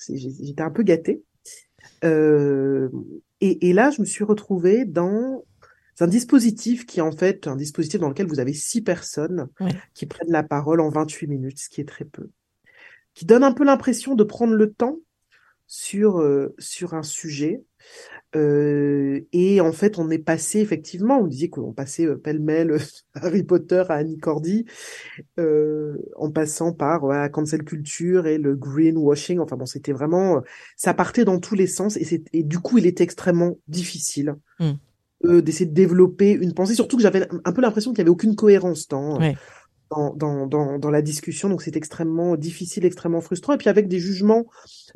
[0.10, 1.23] j'étais un peu gâtée.
[2.04, 5.43] Et, et, là je me suis retrouvée dans
[5.99, 9.47] un dispositif qui est en fait un dispositif dans lequel vous avez six personnes
[9.93, 12.30] qui prennent la parole en 28 minutes ce qui est très peu.
[13.15, 14.99] Qui donne un peu l'impression de prendre le temps
[15.67, 16.23] sur
[16.60, 17.63] sur un sujet
[18.36, 22.78] euh, et en fait, on est passé effectivement, on disait qu'on passait euh, pêle-mêle
[23.13, 24.65] Harry Potter à Annie Cordy,
[25.39, 29.39] euh, en passant par voilà, cancel culture et le greenwashing.
[29.39, 30.41] Enfin bon, c'était vraiment,
[30.76, 34.71] ça partait dans tous les sens et, et du coup, il était extrêmement difficile mmh.
[35.26, 36.76] euh, d'essayer de développer une pensée.
[36.76, 39.19] Surtout que j'avais un peu l'impression qu'il y avait aucune cohérence dans.
[39.91, 43.88] Dans, dans, dans, dans, la discussion, donc c'est extrêmement difficile, extrêmement frustrant, et puis avec
[43.88, 44.45] des jugements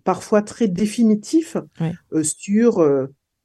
[0.04, 1.58] parfois très définitifs
[2.12, 2.82] euh, sur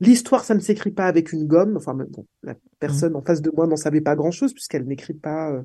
[0.04, 1.76] L'histoire, ça ne s'écrit pas avec une gomme.
[1.76, 3.16] Enfin, bon, la personne mmh.
[3.16, 5.62] en face de moi n'en savait pas grand-chose puisqu'elle n'écrit pas euh,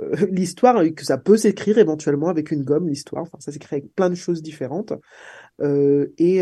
[0.00, 3.22] euh, l'histoire et que ça peut s'écrire éventuellement avec une gomme, l'histoire.
[3.22, 4.92] Enfin, ça s'écrit avec plein de choses différentes.
[5.60, 6.40] Euh, et,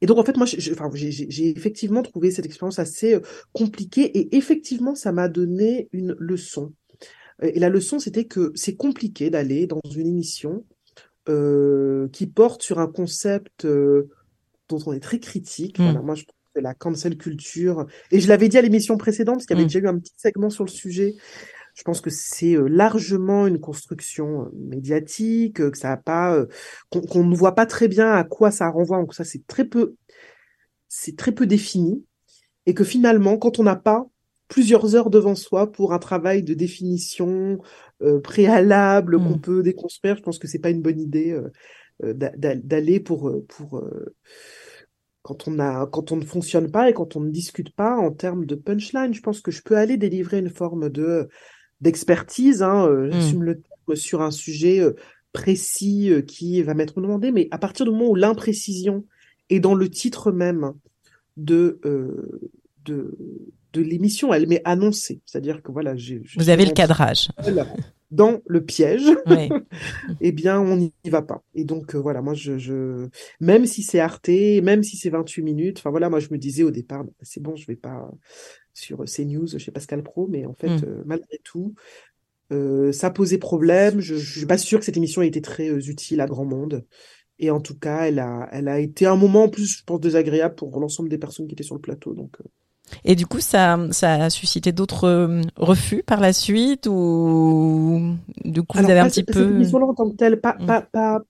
[0.00, 3.18] et donc, en fait, moi, j'ai effectivement trouvé cette expérience assez
[3.52, 6.72] compliquée et effectivement, ça m'a donné une leçon.
[7.42, 10.64] Et la leçon, c'était que c'est compliqué d'aller dans une émission
[12.12, 13.66] qui porte sur un concept
[14.68, 15.78] dont on est très critique.
[15.78, 16.04] Voilà, mm.
[16.04, 19.46] moi, je trouve que la cancel culture, et je l'avais dit à l'émission précédente, parce
[19.46, 19.68] qu'il y avait mm.
[19.68, 21.14] déjà eu un petit segment sur le sujet.
[21.74, 26.38] Je pense que c'est euh, largement une construction euh, médiatique, euh, que ça a pas,
[26.90, 28.98] qu'on ne voit pas très bien à quoi ça renvoie.
[28.98, 29.96] Donc ça, c'est très peu,
[30.88, 32.04] c'est très peu défini,
[32.66, 34.06] et que finalement, quand on n'a pas
[34.48, 37.58] plusieurs heures devant soi pour un travail de définition
[38.02, 39.40] euh, préalable qu'on Mm.
[39.40, 40.16] peut déconstruire.
[40.16, 41.50] Je pense que c'est pas une bonne idée euh,
[42.02, 44.14] d'aller pour euh, pour euh,
[45.22, 48.10] quand on a quand on ne fonctionne pas et quand on ne discute pas en
[48.10, 49.14] termes de punchline.
[49.14, 51.28] Je pense que je peux aller délivrer une forme de
[51.80, 53.12] d'expertise, hein, euh, Mm.
[53.12, 54.94] j'assume le terme, sur un sujet euh,
[55.32, 59.04] précis euh, qui va m'être demandé, mais à partir du moment où l'imprécision
[59.50, 60.72] est dans le titre même
[61.36, 62.50] de euh,
[62.84, 63.16] de
[63.72, 67.28] de l'émission, elle m'est annoncée, c'est-à-dire que voilà, j'ai Vous avez le cadrage.
[68.10, 69.04] Dans le piège,
[70.20, 71.42] eh bien on n'y va pas.
[71.54, 73.08] Et donc euh, voilà, moi je, je
[73.40, 76.62] même si c'est Arte, même si c'est 28 minutes, enfin voilà, moi je me disais
[76.62, 78.10] au départ, bah, c'est bon, je vais pas
[78.72, 80.84] sur CNews chez Pascal Pro, mais en fait Mm.
[80.84, 81.74] euh, malgré tout,
[82.52, 84.00] euh, ça posait problème.
[84.00, 86.84] Je, je suis pas sûre que cette émission ait été très utile à grand monde.
[87.38, 90.00] Et en tout cas, elle a, elle a été un moment en plus, je pense,
[90.00, 92.14] désagréable pour l'ensemble des personnes qui étaient sur le plateau.
[92.14, 92.36] Donc,
[93.04, 98.62] Et du coup, ça, ça a suscité d'autres euh, refus par la suite ou du
[98.62, 99.42] coup, vous avez un petit peu.
[99.42, 100.66] émission-là en tant que telle, pas, Mm.
[100.66, 101.20] pas, pas,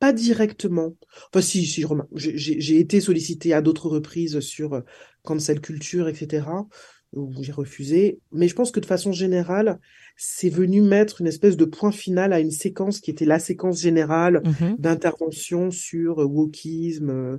[0.00, 0.94] pas directement.
[1.32, 1.84] Enfin, si, si.
[2.14, 4.80] J'ai été sollicité à d'autres reprises sur euh,
[5.22, 6.66] cancel culture, etc.,
[7.12, 8.18] où j'ai refusé.
[8.32, 9.78] Mais je pense que de façon générale,
[10.16, 13.80] c'est venu mettre une espèce de point final à une séquence qui était la séquence
[13.80, 14.76] générale Mhm.
[14.78, 17.10] d'intervention sur euh, wokisme.
[17.10, 17.38] euh,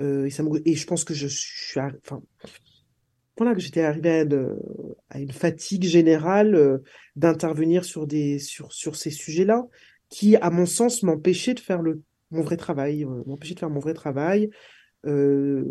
[0.00, 2.20] euh, et, ça me- et je pense que je suis, enfin,
[3.36, 4.24] voilà, que j'étais arrivé
[5.10, 6.78] à une, fatigue générale euh,
[7.16, 9.66] d'intervenir sur des, sur, ces sujets-là,
[10.08, 13.80] qui, à mon sens, m'empêchaient de faire le, mon vrai travail, euh, de faire mon
[13.80, 14.50] vrai travail,
[15.06, 15.64] euh,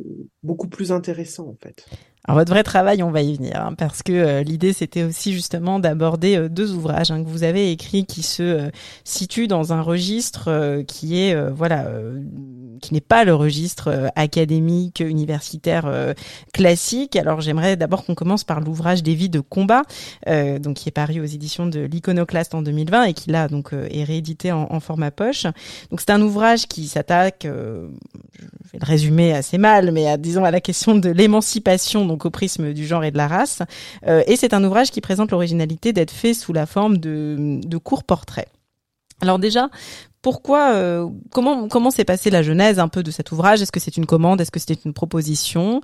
[0.44, 1.86] beaucoup plus intéressant, en fait.
[2.26, 5.34] Alors votre vrai travail, on va y venir, hein, parce que euh, l'idée c'était aussi
[5.34, 8.70] justement d'aborder euh, deux ouvrages hein, que vous avez écrits qui se euh,
[9.04, 11.86] situent dans un registre qui est voilà
[12.82, 16.14] qui n'est pas le registre académique universitaire
[16.54, 17.16] classique.
[17.16, 19.84] Alors j'aimerais d'abord qu'on commence par l'ouvrage des vies de combat,
[20.28, 24.04] donc qui est paru aux éditions de l'Iconoclaste en 2020 et qui là donc est
[24.04, 25.44] réédité en, en format poche.
[25.92, 30.46] Donc c'est un ouvrage qui s'attaque, je vais le résumer assez mal, mais à, disons
[30.46, 33.64] à la question de l'émancipation donc au prisme du genre et de la race.
[34.08, 37.78] Euh, et c'est un ouvrage qui présente l'originalité d'être fait sous la forme de, de
[37.78, 38.50] courts portraits.
[39.22, 39.70] Alors déjà,
[40.22, 43.62] pourquoi, euh, comment, comment s'est passée la genèse un peu de cet ouvrage?
[43.62, 44.42] Est-ce que c'est une commande?
[44.42, 45.82] Est-ce que c'était une proposition?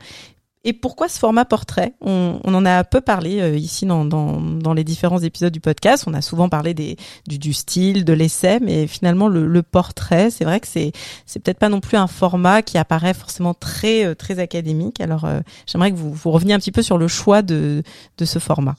[0.64, 1.94] Et pourquoi ce format portrait?
[2.02, 5.60] On, on en a peu parlé euh, ici dans, dans, dans les différents épisodes du
[5.60, 6.06] podcast.
[6.08, 10.30] On a souvent parlé des, du, du style, de l'essai, mais finalement le, le portrait,
[10.30, 10.92] c'est vrai que c'est
[11.26, 15.02] c'est peut-être pas non plus un format qui apparaît forcément très euh, très académique.
[15.02, 17.84] Alors euh, j'aimerais que vous, vous reveniez un petit peu sur le choix de,
[18.18, 18.76] de ce format.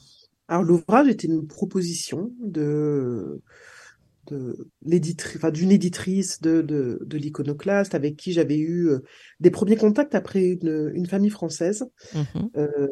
[0.47, 3.41] Alors, l'ouvrage était une proposition de,
[4.31, 8.99] de l'éditrice, enfin, d'une éditrice de, de, de l'Iconoclaste avec qui j'avais eu euh,
[9.39, 11.85] des premiers contacts après une, une famille française.
[12.15, 12.49] Mhm.
[12.57, 12.87] Euh,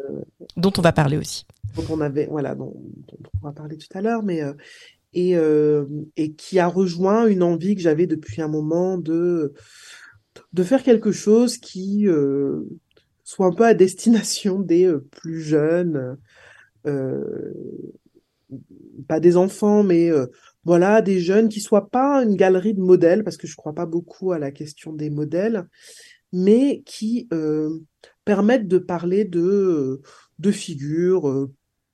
[0.58, 1.46] Dont on va parler aussi.
[1.76, 2.74] dont on avait, voilà, dont,
[3.08, 4.54] dont on va parler tout à l'heure, mais euh,
[5.14, 5.36] et
[6.18, 9.54] et qui a rejoint une envie que j'avais depuis un moment de
[10.54, 12.06] de faire quelque chose qui
[13.24, 16.16] soit un peu à destination des plus jeunes,
[19.08, 20.28] pas des enfants, mais euh,
[20.66, 23.86] voilà, des jeunes qui soient pas une galerie de modèles, parce que je crois pas
[23.86, 25.68] beaucoup à la question des modèles,
[26.34, 27.80] mais qui euh,
[28.26, 30.02] permettent de parler de
[30.40, 31.52] de figures euh,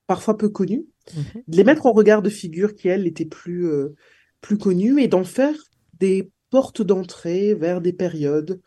[0.08, 1.44] parfois peu connues Mhm.
[1.48, 3.96] de les mettre en regard de figures qui, elles, étaient plus, euh,
[4.42, 5.56] plus connues et d'en faire
[6.00, 8.62] des portes d'entrée vers des périodes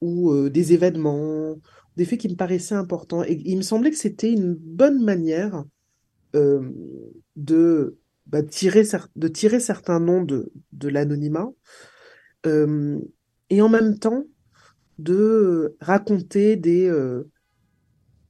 [0.00, 1.56] ou euh, des événements,
[1.96, 3.22] des faits qui me paraissaient importants.
[3.24, 5.64] Et il me semblait que c'était une bonne manière
[6.34, 6.70] euh,
[7.36, 8.82] de, bah, tirer,
[9.16, 11.50] de tirer certains noms de, de l'anonymat
[12.46, 12.98] euh,
[13.50, 14.24] et en même temps
[14.98, 17.28] de raconter des, euh,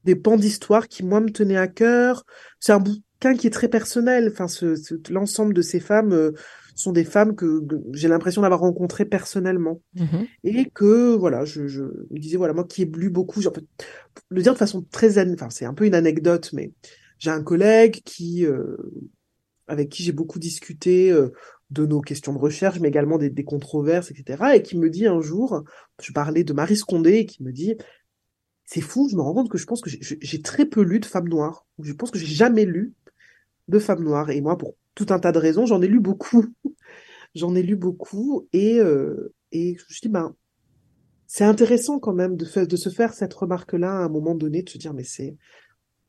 [0.04, 2.24] des pans d'histoire qui, moi, me tenaient à cœur.
[2.61, 4.32] C'est un bouquin qui est très personnel.
[4.32, 4.46] Enfin,
[5.11, 6.32] l'ensemble de ces femmes euh,
[6.74, 9.80] sont des femmes que, que j'ai l'impression d'avoir rencontrées personnellement.
[9.94, 10.26] Mhm.
[10.44, 13.62] Et que, voilà, je, je me disais, voilà, moi qui ai lu beaucoup, pour
[14.28, 16.72] le dire de façon très, enfin, c'est un peu une anecdote, mais
[17.18, 18.76] j'ai un collègue qui, euh,
[19.68, 21.33] avec qui j'ai beaucoup discuté euh,
[21.70, 24.55] de nos questions de recherche, mais également des, controverses, etc.
[24.55, 25.64] Et qui me dit un jour,
[26.00, 27.77] je parlais de Marie Scondé, et qui me dit,
[28.64, 31.06] c'est fou, je me rends compte que je pense que j'ai- très peu lu de
[31.06, 31.67] femmes noires.
[31.81, 32.94] Je pense que j'ai jamais lu
[33.69, 34.31] de femmes noires.
[34.31, 36.46] Et moi, pour tout un tas de raisons, j'en ai lu beaucoup.
[37.35, 38.48] J'en ai lu beaucoup.
[38.54, 40.35] Et, euh, et je me suis dit, ben,
[41.27, 44.71] c'est intéressant quand même de, de se faire cette remarque-là à un moment donné, de
[44.71, 45.37] se dire, mais c'est,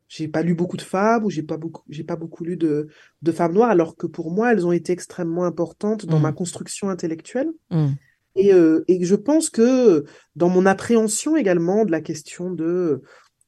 [0.08, 2.88] j'ai pas lu beaucoup de femmes ou j'ai pas beaucoup, j'ai pas beaucoup lu de,
[3.22, 6.90] de femmes noires, alors que pour moi, elles ont été extrêmement importantes dans ma construction
[6.90, 7.50] intellectuelle.
[7.72, 7.88] Mm.
[8.36, 10.06] Et, euh, et je pense que
[10.36, 13.02] dans mon appréhension également de la question de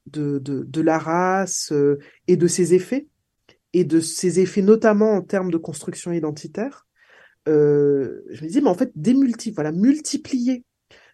[0.06, 1.72] de, de, de la race
[2.26, 3.06] et de ses effets,
[3.72, 6.86] et de ses effets notamment en termes de construction identitaire,
[7.48, 10.64] euh, je me dis, mais en fait, démulti voilà, multiplier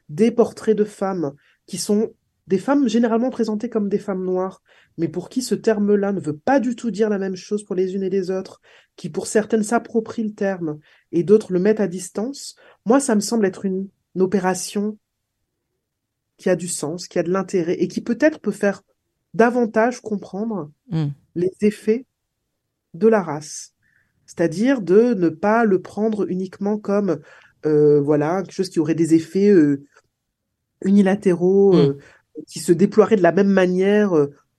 [0.09, 1.33] des portraits de femmes
[1.67, 2.13] qui sont
[2.47, 4.63] des femmes généralement présentées comme des femmes noires,
[4.99, 7.75] mais pour qui ce terme-là ne veut pas du tout dire la même chose pour
[7.75, 8.61] les unes et les autres,
[8.95, 10.79] qui pour certaines s'approprient le terme
[11.13, 13.89] et d'autres le mettent à distance, moi, ça me semble être une,
[14.19, 14.97] opération
[16.39, 18.83] qui a du sens, qui a de l'intérêt et qui peut-être peut faire
[19.35, 21.09] davantage comprendre mmh.
[21.35, 22.07] les effets
[22.95, 23.75] de la race.
[24.25, 27.21] C'est-à-dire de ne pas le prendre uniquement comme
[27.67, 29.85] euh, voilà quelque chose qui aurait des effets euh,
[30.83, 31.77] unilatéraux, mmh.
[31.77, 31.99] euh,
[32.47, 34.13] qui se déploierait de la même manière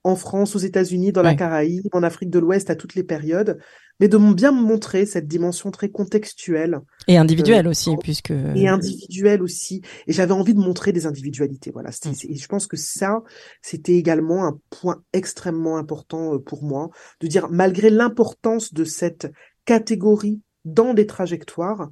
[0.07, 3.59] en France, aux États-Unis, dans la Caraïbe, en Afrique de l'Ouest, à toutes les périodes,
[3.99, 6.79] mais de bien montrer cette dimension très contextuelle.
[7.07, 8.31] Et individuelle aussi, puisque...
[8.55, 9.81] Et individuelle aussi.
[10.05, 11.89] Et j'avais envie de montrer des individualités, voilà.
[11.89, 12.11] Mm.
[12.29, 13.21] Et je pense que ça,
[13.61, 19.29] c'était également un point extrêmement important pour moi, de dire, malgré l'importance de cette
[19.65, 21.89] catégorie dans des trajectoires,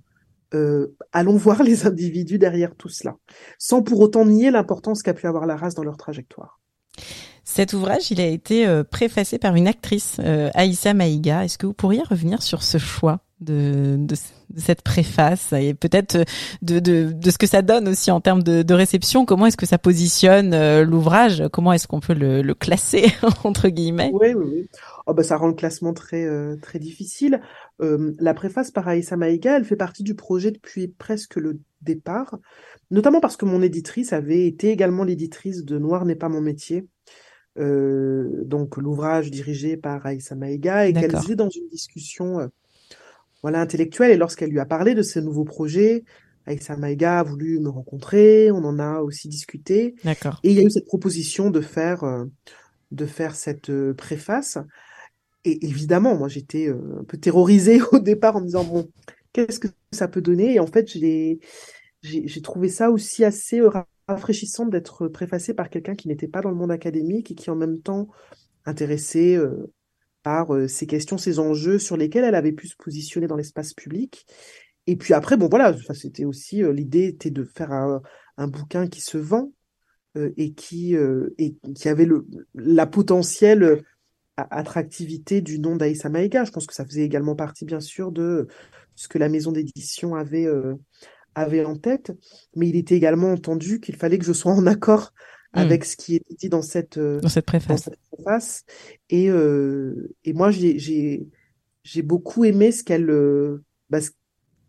[0.55, 3.15] euh, allons voir les individus derrière tout cela,
[3.59, 6.59] sans pour autant nier l'importance qu'a pu avoir la race dans leur trajectoire.
[7.43, 11.45] Cet ouvrage, il a été euh, préfacé par une actrice, euh, Aïssa Maïga.
[11.45, 14.15] Est-ce que vous pourriez revenir sur ce choix de, de,
[14.57, 16.17] cette préface et peut-être
[16.61, 16.79] de,
[17.29, 19.25] ce que ça donne aussi en termes de, réception?
[19.25, 21.43] Comment est-ce que ça positionne l'ouvrage?
[21.51, 23.11] Comment est-ce qu'on peut le, le classer
[23.43, 24.09] entre guillemets?
[24.13, 24.69] Oui, oui, oui.
[25.05, 26.25] Oh bah ça rend le classement très
[26.61, 27.41] très difficile.
[27.81, 32.37] Euh, la préface par Aïssa Maïga, elle fait partie du projet depuis presque le départ,
[32.89, 36.87] notamment parce que mon éditrice avait été également l'éditrice de Noir n'est pas mon métier,
[37.57, 42.47] euh, donc l'ouvrage dirigé par Aïssa Maïga, et qu'elle disait dans une discussion euh,
[43.41, 46.05] voilà, intellectuelle, et lorsqu'elle lui a parlé de ce nouveau projet,
[46.45, 50.63] Aïssa Maïga a voulu me rencontrer, on en a aussi discuté, et il y a
[50.63, 52.05] eu cette proposition de faire,
[52.91, 54.59] de faire cette préface
[55.45, 58.89] et évidemment, moi, j'étais euh, un peu terrorisée au départ en me disant, bon,
[59.31, 60.55] qu'est-ce que ça peut donner?
[60.55, 63.69] Et en fait, j'ai trouvé ça aussi assez euh,
[64.07, 67.55] rafraîchissant d'être préfacé par quelqu'un qui n'était pas dans le monde académique et qui en
[67.55, 68.07] même temps
[68.65, 69.71] intéressé euh,
[70.23, 74.25] par ces questions, ces enjeux sur lesquels elle avait pu se positionner dans l'espace public.
[74.87, 78.01] Et puis après, bon voilà, c'était aussi l'idée était de faire un,
[78.37, 79.51] un, bouquin qui se vend
[80.15, 82.25] et qui et qui avait le
[82.55, 83.83] la potentielle
[84.37, 86.43] attractivité du nom d'Aïssa Maïga.
[86.43, 88.47] Je pense que ça faisait également partie, bien sûr, de
[88.95, 90.75] ce que la maison d'édition avait, euh,
[91.35, 92.11] avait en tête.
[92.55, 95.13] Mais il était également entendu qu'il fallait que je sois en accord
[95.53, 95.59] hmm.
[95.59, 98.65] avec ce qui était dit dans cette, euh, dans cette préface.
[99.09, 103.11] Et, euh, et moi, j'ai beaucoup aimé ce qu'elle
[103.89, 103.99] bah,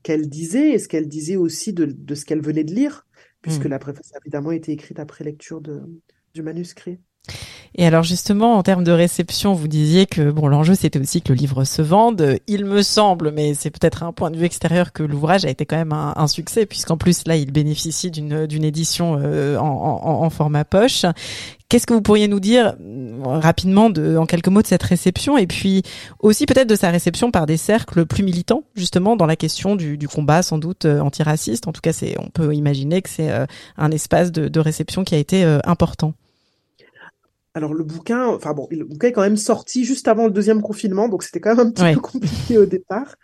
[0.02, 3.06] qu'elle disait et ce qu'elle disait aussi de, de ce qu'elle venait de lire,
[3.42, 3.70] puisque hmm.
[3.70, 5.82] la préface a évidemment été écrite après lecture de,
[6.32, 7.00] du manuscrit.
[7.78, 11.34] Et alors justement, en termes de réception, vous disiez que bon, l'enjeu c'était aussi que
[11.34, 12.38] le livre se vende.
[12.46, 15.66] Il me semble, mais c'est peut-être un point de vue extérieur, que l'ouvrage a été
[15.66, 20.24] quand même un, succès, puisqu'en plus là, il bénéficie d'une d'une édition euh, en, en,
[20.24, 21.04] en, format poche.
[21.68, 25.36] Qu'est-ce que vous pourriez nous dire euh, rapidement, de, en quelques mots, de cette réception,
[25.36, 25.82] et puis
[26.20, 29.98] aussi peut-être de sa réception par des cercles plus militants, justement, dans la question du,
[29.98, 31.68] du combat sans doute euh, antiraciste?
[31.68, 33.30] En tout cas, c'est, on peut imaginer que c'est
[33.76, 36.14] un espace de, de réception qui a été important.
[37.56, 40.60] Alors le bouquin, enfin bon, le bouquin est quand même sorti juste avant le deuxième
[40.60, 43.16] confinement, donc c'était quand même un petit peu compliqué au départ.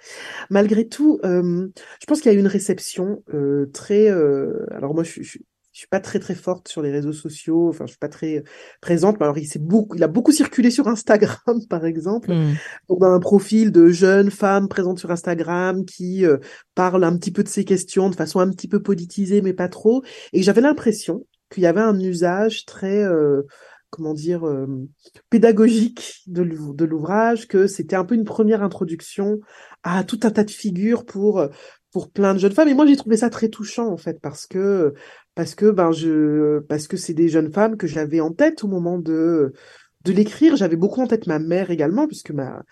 [0.48, 1.68] Malgré tout, euh,
[2.00, 4.10] je pense qu'il y a eu une réception euh, très.
[4.10, 5.38] Euh, alors moi, je, je,
[5.74, 8.42] suis pas très très forte sur les réseaux sociaux, enfin je suis pas très
[8.80, 9.18] présente.
[9.20, 11.36] Mais alors il s'est beaucoup, il a beaucoup circulé sur Instagram
[11.68, 12.32] par exemple.
[12.32, 12.54] Mmh.
[12.88, 16.24] Donc un profil de jeune femme présente sur Instagram qui
[16.74, 19.68] parle un petit peu de ces questions de façon un petit peu politisée, mais pas
[19.68, 20.02] trop.
[20.32, 23.06] Et j'avais l'impression qu'il y avait un usage très
[23.92, 24.66] comment dire, euh,
[25.30, 29.38] pédagogique de l'ouvrage, que c'était un peu une première introduction
[29.84, 31.46] à tout un tas de figures pour
[31.92, 32.68] pour plein de jeunes femmes.
[32.68, 34.94] Et moi, j'ai trouvé ça très touchant en fait, parce que
[35.34, 38.68] parce que ben je parce que c'est des jeunes femmes que j'avais en tête au
[38.68, 39.52] moment de
[40.04, 40.56] de l'écrire.
[40.56, 42.62] J'avais beaucoup en tête ma mère également, puisque ma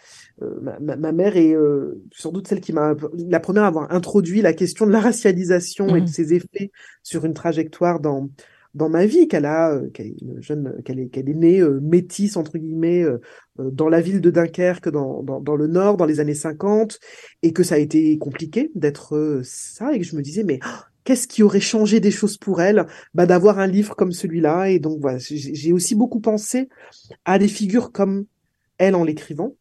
[0.43, 2.95] euh, ma, ma, mère est euh, sans doute celle qui m'a
[3.29, 6.09] la première à avoir introduit la question de la racialisation et de mmh.
[6.09, 8.31] ses effets sur une trajectoire dans
[8.75, 12.37] dans ma vie qu'elle a, euh, qu'elle est une jeune, qu'elle est, née euh, métisse
[12.37, 13.19] entre guillemets euh,
[13.59, 16.99] dans la ville de Dunkerque, dans, dans, dans, le Nord, dans les années 50,
[17.43, 20.83] et que ça a été compliqué d'être ça, et que je me disais mais oh,
[21.05, 24.79] qu'est-ce qui aurait changé des choses pour elle bah, d'avoir un livre comme celui-là, et
[24.79, 26.69] donc voilà, j'ai aussi beaucoup pensé
[27.25, 28.25] à des figures comme
[28.79, 29.57] elle en l'écrivant,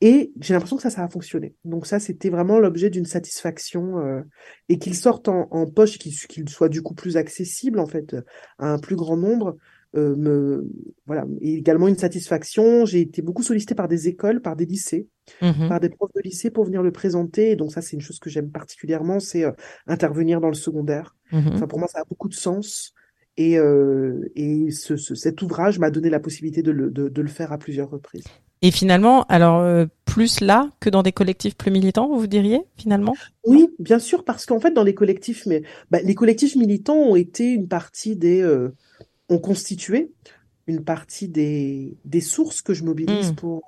[0.00, 1.54] et j'ai l'impression que ça, ça a fonctionné.
[1.64, 4.22] Donc ça, c'était vraiment l'objet d'une satisfaction euh,
[4.68, 8.14] et qu'il sorte en, en poche, qu'il soit du coup plus accessible en fait
[8.58, 9.56] à un plus grand nombre.
[9.94, 10.68] me
[11.06, 12.84] voilà et également une satisfaction.
[12.84, 15.08] J'ai été beaucoup sollicitée par des écoles, par des lycées,
[15.40, 15.68] Mhm.
[15.68, 17.50] par des profs de lycée pour venir le présenter.
[17.52, 19.44] Et donc ça, c'est une chose que j'aime particulièrement, c'est
[19.86, 21.16] intervenir dans le secondaire.
[21.32, 21.56] Mhm.
[21.56, 22.92] Enfin, pour moi, ça a beaucoup de sens.
[23.36, 27.22] Et, euh, et ce, ce, cet ouvrage m'a donné la possibilité de le, de, de
[27.22, 28.24] le faire à plusieurs reprises.
[28.62, 33.14] Et finalement, alors euh, plus là que dans des collectifs plus militants, vous diriez finalement?
[33.44, 37.16] Oui, bien sûr, parce qu'en fait, dans les collectifs, mais bah, les collectifs militants ont
[37.16, 38.74] été une partie des, euh,
[39.28, 40.12] ont constitué
[40.66, 43.34] une partie des des sources que je mobilise Mm.
[43.34, 43.62] pour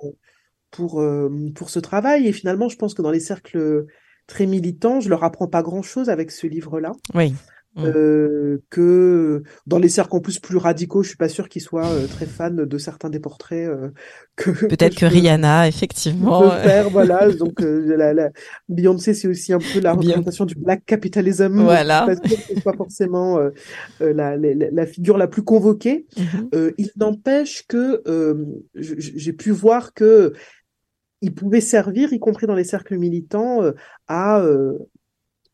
[0.71, 2.27] pour euh, pour ce travail.
[2.27, 3.85] Et finalement, je pense que dans les cercles
[4.25, 6.93] très militants, je leur apprends pas grand-chose avec ce livre-là.
[7.13, 7.33] Oui.
[7.75, 7.83] Mm.
[7.85, 11.85] Euh, que dans les cercles en plus plus radicaux, je suis pas sûre qu'ils soient
[11.85, 13.89] euh, très fans de certains des portraits euh,
[14.35, 16.41] que Peut-être que, Rihanna, effectivement.
[16.43, 16.89] euh, faire.
[16.89, 18.31] Voilà, donc euh, la, la-
[18.69, 21.61] Beyoncé, c'est aussi un peu la représentation du black capitalism.
[21.61, 22.07] Voilà.
[22.09, 23.51] Je suis pas sûre que ce soit forcément euh,
[24.01, 26.07] euh, la, la, la figure la plus convoquée.
[26.17, 26.49] mhm.
[26.55, 30.33] Euh, il n'empêche que euh, j'ai pu voir que
[31.21, 33.73] il pouvait servir, y compris dans les cercles militants, euh,
[34.07, 34.73] à euh,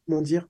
[0.08, 0.48] comment dire,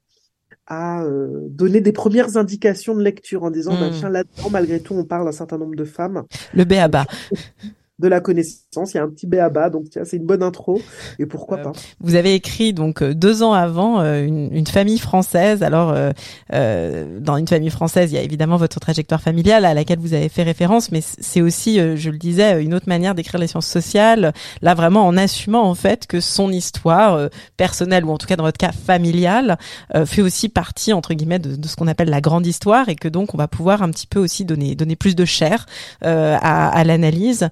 [0.68, 3.94] à euh, donner des premières indications de lecture en disant, bah, Mm.
[4.00, 7.06] tiens, là-dedans, malgré tout, on parle d'un certain nombre de femmes, Le béaba.
[7.98, 10.82] de la connaissance, il y a un petit béaba, donc c'est une bonne intro,
[11.18, 11.72] et pourquoi Euh, pas.
[12.02, 15.64] Vous avez écrit donc euh, deux ans avant euh, une, une famille française.
[15.64, 16.12] Alors euh,
[16.54, 20.14] euh, dans une famille française, il y a évidemment votre trajectoire familiale à laquelle vous
[20.14, 23.68] avez fait référence, mais c'est aussi, je le disais, une autre manière d'écrire les sciences
[23.68, 24.34] sociales.
[24.62, 28.44] Là vraiment en assumant en fait que son histoire personnelle ou en tout cas dans
[28.44, 29.58] votre cas familiale
[29.96, 32.96] euh, fait aussi partie entre guillemets de, de ce qu'on appelle la grande histoire et
[32.96, 35.66] que donc on va pouvoir un petit peu aussi donner donner plus de chair
[36.04, 37.48] euh, à, à l'analyse.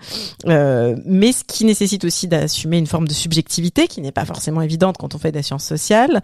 [0.47, 4.61] Euh, mais ce qui nécessite aussi d'assumer une forme de subjectivité qui n'est pas forcément
[4.61, 6.21] évidente quand on fait des sciences sociales.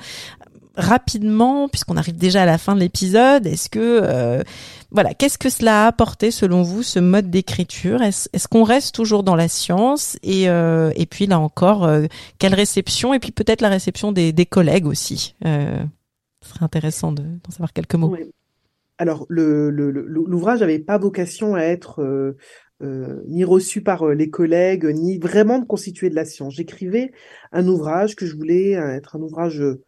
[0.75, 4.41] Rapidement, puisqu'on arrive déjà à la fin de l'épisode, est-ce que euh,
[4.91, 8.01] voilà, qu'est-ce que cela a apporté selon vous ce mode d'écriture?
[8.01, 10.17] Est-ce qu'on reste toujours dans la science?
[10.23, 12.05] Et euh, et puis là encore, euh,
[12.37, 13.13] quelle réception?
[13.13, 15.35] Et puis peut-être la réception des, des collègues aussi.
[15.45, 15.83] Euh,
[16.41, 18.15] ce serait intéressant de- d'en savoir quelques mots.
[18.97, 22.37] Alors, le, le, l'ouvrage n'avait pas vocation à être euh,
[22.81, 26.55] euh, ni reçu par euh, les collègues, ni vraiment de constituer de la science.
[26.55, 27.11] J'écrivais
[27.51, 29.81] un ouvrage que je voulais euh, être un ouvrage euh,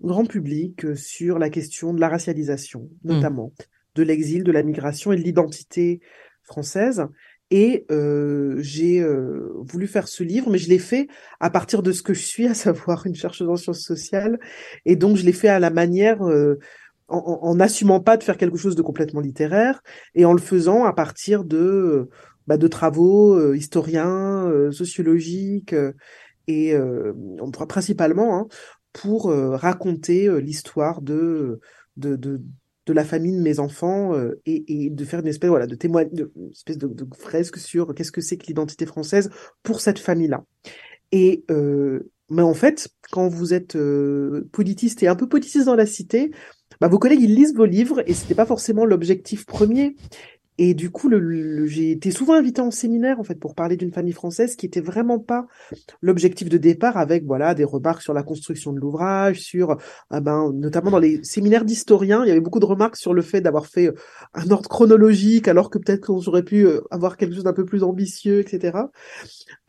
[0.00, 3.52] grand public sur la question de la racialisation, notamment,
[3.94, 6.00] de l'exil, de la migration et de l'identité
[6.42, 7.06] française.
[7.50, 11.08] Et euh, j'ai euh, voulu faire ce livre, mais je l'ai fait
[11.40, 14.38] à partir de ce que je suis, à savoir une chercheuse en sciences sociales.
[14.86, 16.58] Et donc, je l'ai fait à la manière, euh,
[17.10, 19.82] en, n'assumant pas de faire quelque chose de complètement littéraire,
[20.14, 22.08] et en le faisant à partir de, euh,
[22.46, 25.92] bah, de travaux euh, historiens, euh, sociologiques, euh,
[26.46, 28.48] et euh, on pourra principalement hein,
[28.92, 31.60] pour euh, raconter euh, l'histoire de,
[31.96, 32.40] de, de,
[32.86, 35.74] de la famille de mes enfants euh, et, et de faire une espèce, voilà, de
[35.74, 39.30] témoin, de, une espèce de, de fresque sur qu'est-ce que c'est que l'identité française
[39.62, 40.44] pour cette famille-là.
[41.12, 45.74] Et euh, mais en fait, quand vous êtes euh, politiste et un peu politiste dans
[45.74, 46.30] la cité,
[46.80, 49.96] bah, vos collègues ils lisent vos livres et c'était pas forcément l'objectif premier.
[50.62, 53.78] Et du coup, le, le- j'ai été souvent invitée en séminaire en fait pour parler
[53.78, 55.46] d'une famille française qui était vraiment pas
[56.02, 59.78] l'objectif de départ avec voilà des remarques sur la construction de l'ouvrage, sur
[60.10, 63.22] ah ben notamment dans les séminaires d'historiens, il y avait beaucoup de remarques sur le
[63.22, 63.94] fait d'avoir fait euh,
[64.34, 67.64] un ordre chronologique alors que peut-être qu'on aurait pu euh, avoir quelque chose d'un peu
[67.64, 68.76] plus ambitieux, etc.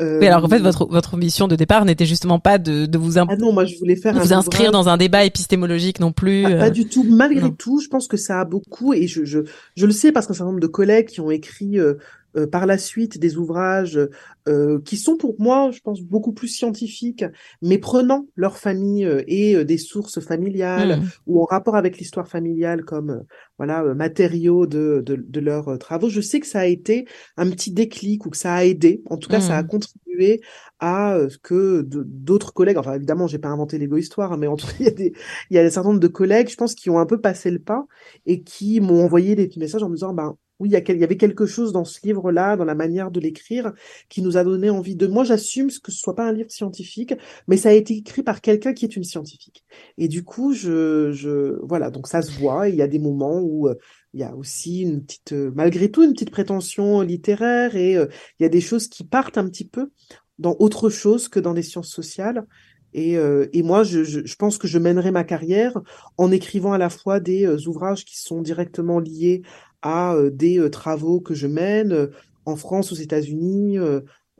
[0.01, 2.97] Euh, Oui, alors en fait, votre votre mission de départ n'était justement pas de, de
[2.97, 4.97] vous, imp- ah non, moi je voulais faire de un vous inscrire ouvrage- dans un
[4.97, 6.43] débat épistémologique non plus.
[6.45, 6.59] Ah, euh.
[6.59, 7.03] pas du tout.
[7.09, 7.51] Malgré non.
[7.51, 9.39] tout, je pense que ça a beaucoup, et je, je,
[9.77, 11.95] je le sais parce qu'un certain nombre de collègues qui ont écrit euh,
[12.37, 13.99] euh, par la suite des ouvrages
[14.47, 17.25] euh, qui sont pour moi, je pense, beaucoup plus scientifiques,
[17.61, 21.11] mais prenant leur famille euh, et euh, des sources familiales Mm.
[21.27, 23.19] ou en rapport avec l'histoire familiale comme euh,
[23.57, 26.09] voilà euh, matériaux de, de, de leurs travaux.
[26.09, 27.05] Je sais que ça a été
[27.37, 29.01] un petit déclic ou que ça a aidé.
[29.07, 29.67] En tout cas, ça a Mm.
[29.67, 30.41] contribué
[30.79, 34.55] à euh, ce que d'autres collègues, enfin évidemment, j'ai pas inventé l'égo-histoire, hein, mais en
[34.55, 35.13] tout cas, il y a des
[35.49, 37.51] il y a un certain nombre de collègues, je pense, qui ont un peu passé
[37.51, 37.85] le pas
[38.25, 41.17] et qui m'ont envoyé des petits messages en me disant, ben oui, il y, avait
[41.17, 43.73] quelque chose dans ce livre-là, dans la manière de l'écrire,
[44.09, 45.07] qui nous a donné envie de.
[45.07, 47.15] Moi, j'assume que ce soit pas un livre scientifique,
[47.47, 49.65] mais ça a été écrit par quelqu'un qui est une scientifique.
[49.97, 52.69] Et du coup, je, voilà, donc ça se voit.
[52.69, 53.75] Il y a des moments où euh,
[54.13, 58.05] il y a aussi une petite, euh, malgré tout, une petite prétention littéraire et euh,
[58.39, 59.89] il y a des choses qui partent un petit peu
[60.37, 62.45] dans autre chose que dans les sciences sociales.
[62.93, 63.17] Et,
[63.63, 65.79] moi, je, pense que je mènerai ma carrière
[66.17, 69.43] en écrivant à la fois des ouvrages qui sont directement liés
[69.81, 72.07] à euh, des euh, travaux que je mène euh,
[72.45, 73.77] en France, aux États-Unis,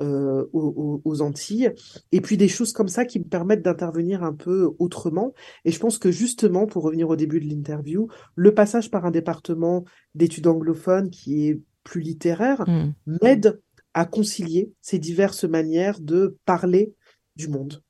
[0.02, 1.72] euh, aux, Antilles,
[2.12, 5.34] et puis des choses comme ça qui me permettent d'intervenir un peu autrement.
[5.64, 9.12] Et je pense que justement, pour revenir au début de l'interview, le passage par un
[9.12, 9.84] département
[10.16, 12.94] d'études anglophones qui est plus littéraire, mm.
[13.22, 13.62] m'aide
[13.94, 16.96] à concilier ces diverses manières de parler
[17.36, 17.84] du monde.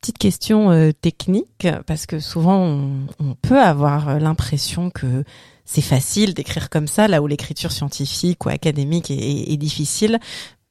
[0.00, 5.24] Petite question euh, technique, parce que souvent on, peut avoir l'impression que
[5.72, 10.18] c'est facile d'écrire comme ça, là où l'écriture scientifique ou académique est difficile.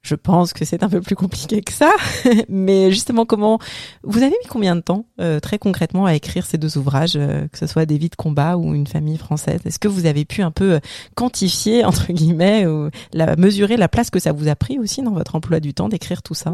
[0.02, 1.92] Je pense que c'est un peu plus compliqué que ça,
[2.48, 3.60] mais justement, comment
[4.02, 7.46] vous avez mis combien de temps euh, très concrètement à écrire ces deux ouvrages, euh,
[7.46, 9.60] que ce soit des vies de combat ou une famille française?
[9.64, 10.80] Est-ce que vous avez pu un peu euh,
[11.14, 15.12] quantifier entre guillemets ou la mesurer la place que ça vous a pris aussi dans
[15.12, 16.52] votre emploi du temps d'écrire tout ça?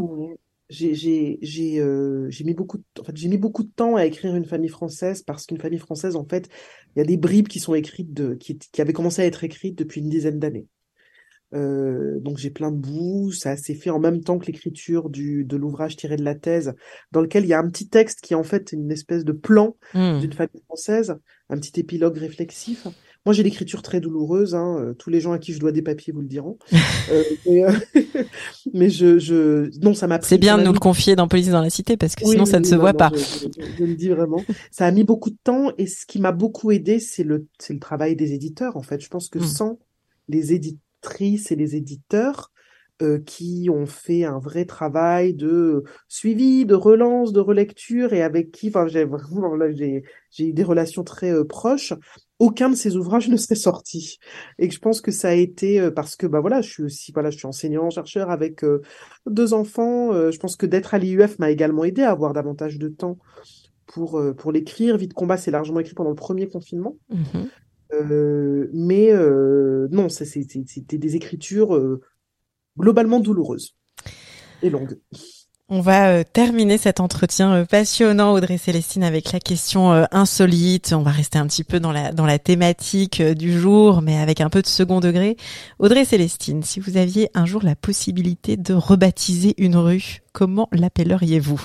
[0.69, 1.83] J'ai j'ai j'ai
[2.29, 4.69] j'ai mis beaucoup de, en fait j'ai mis beaucoup de temps à écrire une famille
[4.69, 6.49] française parce qu'une famille française en fait
[6.95, 9.43] il y a des bribes qui sont écrites de qui qui avaient commencé à être
[9.43, 10.67] écrites depuis une dizaine d'années
[11.55, 15.43] euh, donc j'ai plein de bouts, ça s'est fait en même temps que l'écriture du
[15.43, 16.73] de l'ouvrage tiré de la thèse,
[17.11, 19.31] dans lequel il y a un petit texte qui est en fait une espèce de
[19.31, 20.19] plan mmh.
[20.19, 21.17] d'une famille française,
[21.49, 22.87] un petit épilogue réflexif.
[23.29, 25.83] Moi j'ai l'écriture très douloureuse, hein, euh, tous les gens à qui je dois des
[25.83, 26.57] papiers vous le diront.
[27.11, 27.71] euh, mais, euh,
[28.73, 30.19] mais, je, je non ça m'a.
[30.21, 32.59] C'est bien de nous le confier dans Police dans la cité parce que sinon ça
[32.59, 33.11] ne se voit pas.
[33.13, 34.43] Je, je, le dis vraiment.
[34.71, 37.73] ça a mis beaucoup de temps et ce qui m'a beaucoup aidé c'est le c'est
[37.73, 38.99] le travail des éditeurs en fait.
[39.01, 39.45] Je pense que mmh.
[39.45, 39.79] sans
[40.27, 40.79] les éditeurs
[41.21, 42.51] et les éditeurs
[43.01, 48.51] euh, qui ont fait un vrai travail de suivi, de relance, de relecture et avec
[48.51, 51.93] qui, enfin, j'ai vraiment, j'ai, j'ai eu des relations très euh, proches.
[52.39, 54.17] Aucun de ces ouvrages ne serait sorti.
[54.57, 57.11] Et je pense que ça a été euh, parce que, bah voilà, je suis aussi,
[57.11, 58.65] voilà, je suis enseignant, chercheur avec
[59.25, 60.11] deux enfants.
[60.31, 63.17] je pense que d'être à l'IUF m'a également aidé à avoir davantage de temps
[63.85, 64.97] pour, pour l'écrire.
[64.97, 66.97] Vie de combat, c'est largement écrit pendant le premier confinement.
[67.09, 67.47] Mmh
[67.93, 72.01] euh, mais euh, non, c'était des écritures euh,
[72.77, 73.75] globalement douloureuses
[74.61, 74.99] et longues.
[75.71, 80.93] On va terminer cet entretien passionnant, Audrey Célestine, avec la question insolite.
[80.93, 84.41] On va rester un petit peu dans la, dans la thématique du jour, mais avec
[84.41, 85.37] un peu de second degré.
[85.77, 91.61] Audrey Célestine, si vous aviez un jour la possibilité de rebaptiser une rue, comment l'appelleriez-vous?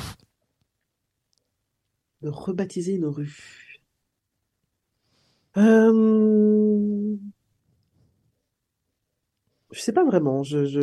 [2.20, 3.80] De rebaptiser une rue.
[5.56, 7.16] Euh...
[9.74, 10.44] Je sais pas vraiment.
[10.44, 10.80] Je, je,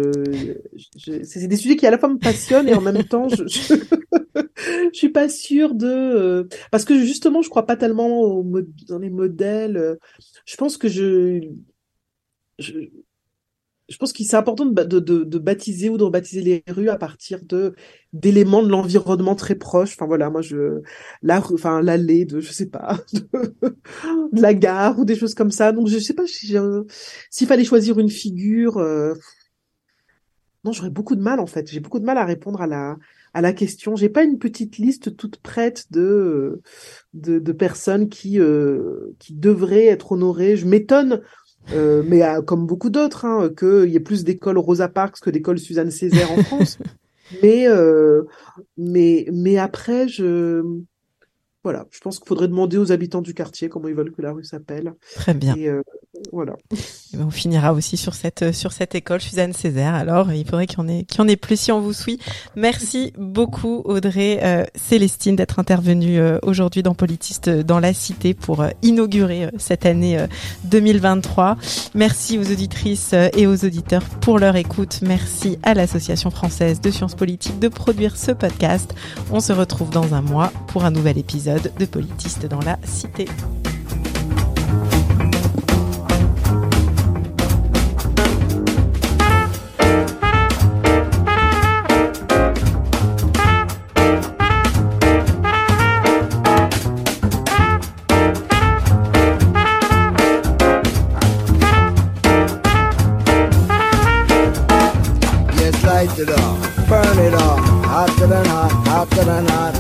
[0.98, 1.24] je...
[1.24, 3.74] c'est des sujets qui à la fois me passionnent et en même temps, je, je...
[4.94, 8.44] je suis pas sûre de euh, parce que justement, je crois pas tellement au
[8.90, 9.98] dans les modèles.
[10.46, 11.40] Je pense que je,
[12.60, 12.74] je
[13.92, 17.76] je pense que c'est important de, baptiser ou de rebaptiser les rues à partir de
[18.14, 19.94] d'éléments de l'environnement très proches.
[19.94, 20.82] Enfin voilà, moi je
[21.22, 25.52] la rue, enfin l'allée de je sais pas de, la gare ou des choses comme
[25.52, 25.74] ça.
[25.74, 26.56] Donc je sais pas si
[27.30, 28.78] s'il fallait choisir une figure.
[28.78, 29.14] Euh,
[30.64, 31.70] non, j'aurais beaucoup de mal en fait.
[31.70, 32.98] J'ai beaucoup de mal à répondre à la
[33.34, 33.96] à la question.
[33.96, 36.62] J'ai pas une petite liste toute prête de
[37.14, 40.56] de, de personnes qui euh, qui devraient être honorées.
[40.56, 41.22] Je m'étonne
[41.74, 45.30] euh, mais euh, comme beaucoup d'autres, hein, qu'il y ait plus d'écoles Rosa Parks que
[45.30, 46.78] d'écoles Suzanne Césaire en France.
[47.44, 48.24] mais, euh,
[48.78, 50.64] mais, mais après, je,
[51.64, 54.32] voilà, je pense qu'il faudrait demander aux habitants du quartier comment ils veulent que la
[54.32, 54.94] rue s'appelle.
[55.16, 55.56] Très bien.
[55.56, 55.82] Et euh,
[56.32, 56.54] voilà.
[56.72, 59.94] Et ben, on finira aussi sur cette sur cette école Suzanne Césaire.
[59.94, 62.20] Alors, il faudrait qu'il y en ait qu'il en ait plus si on vous suit.
[62.56, 68.66] Merci beaucoup Audrey euh, Célestine d'être intervenue euh, aujourd'hui dans Politiste dans la Cité pour
[68.82, 70.26] inaugurer cette année
[70.66, 71.58] 2023.
[71.96, 75.00] Merci aux auditrices et aux auditeurs pour leur écoute.
[75.02, 78.94] Merci à l'Association française de sciences politiques de produire ce podcast.
[79.32, 83.28] On se retrouve dans un mois pour un nouvel épisode de Politiste dans la Cité.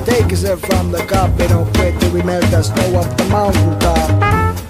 [0.05, 3.25] Take yourself from the cup, they don't quit till we melt the snow up the
[3.25, 4.60] mountain top.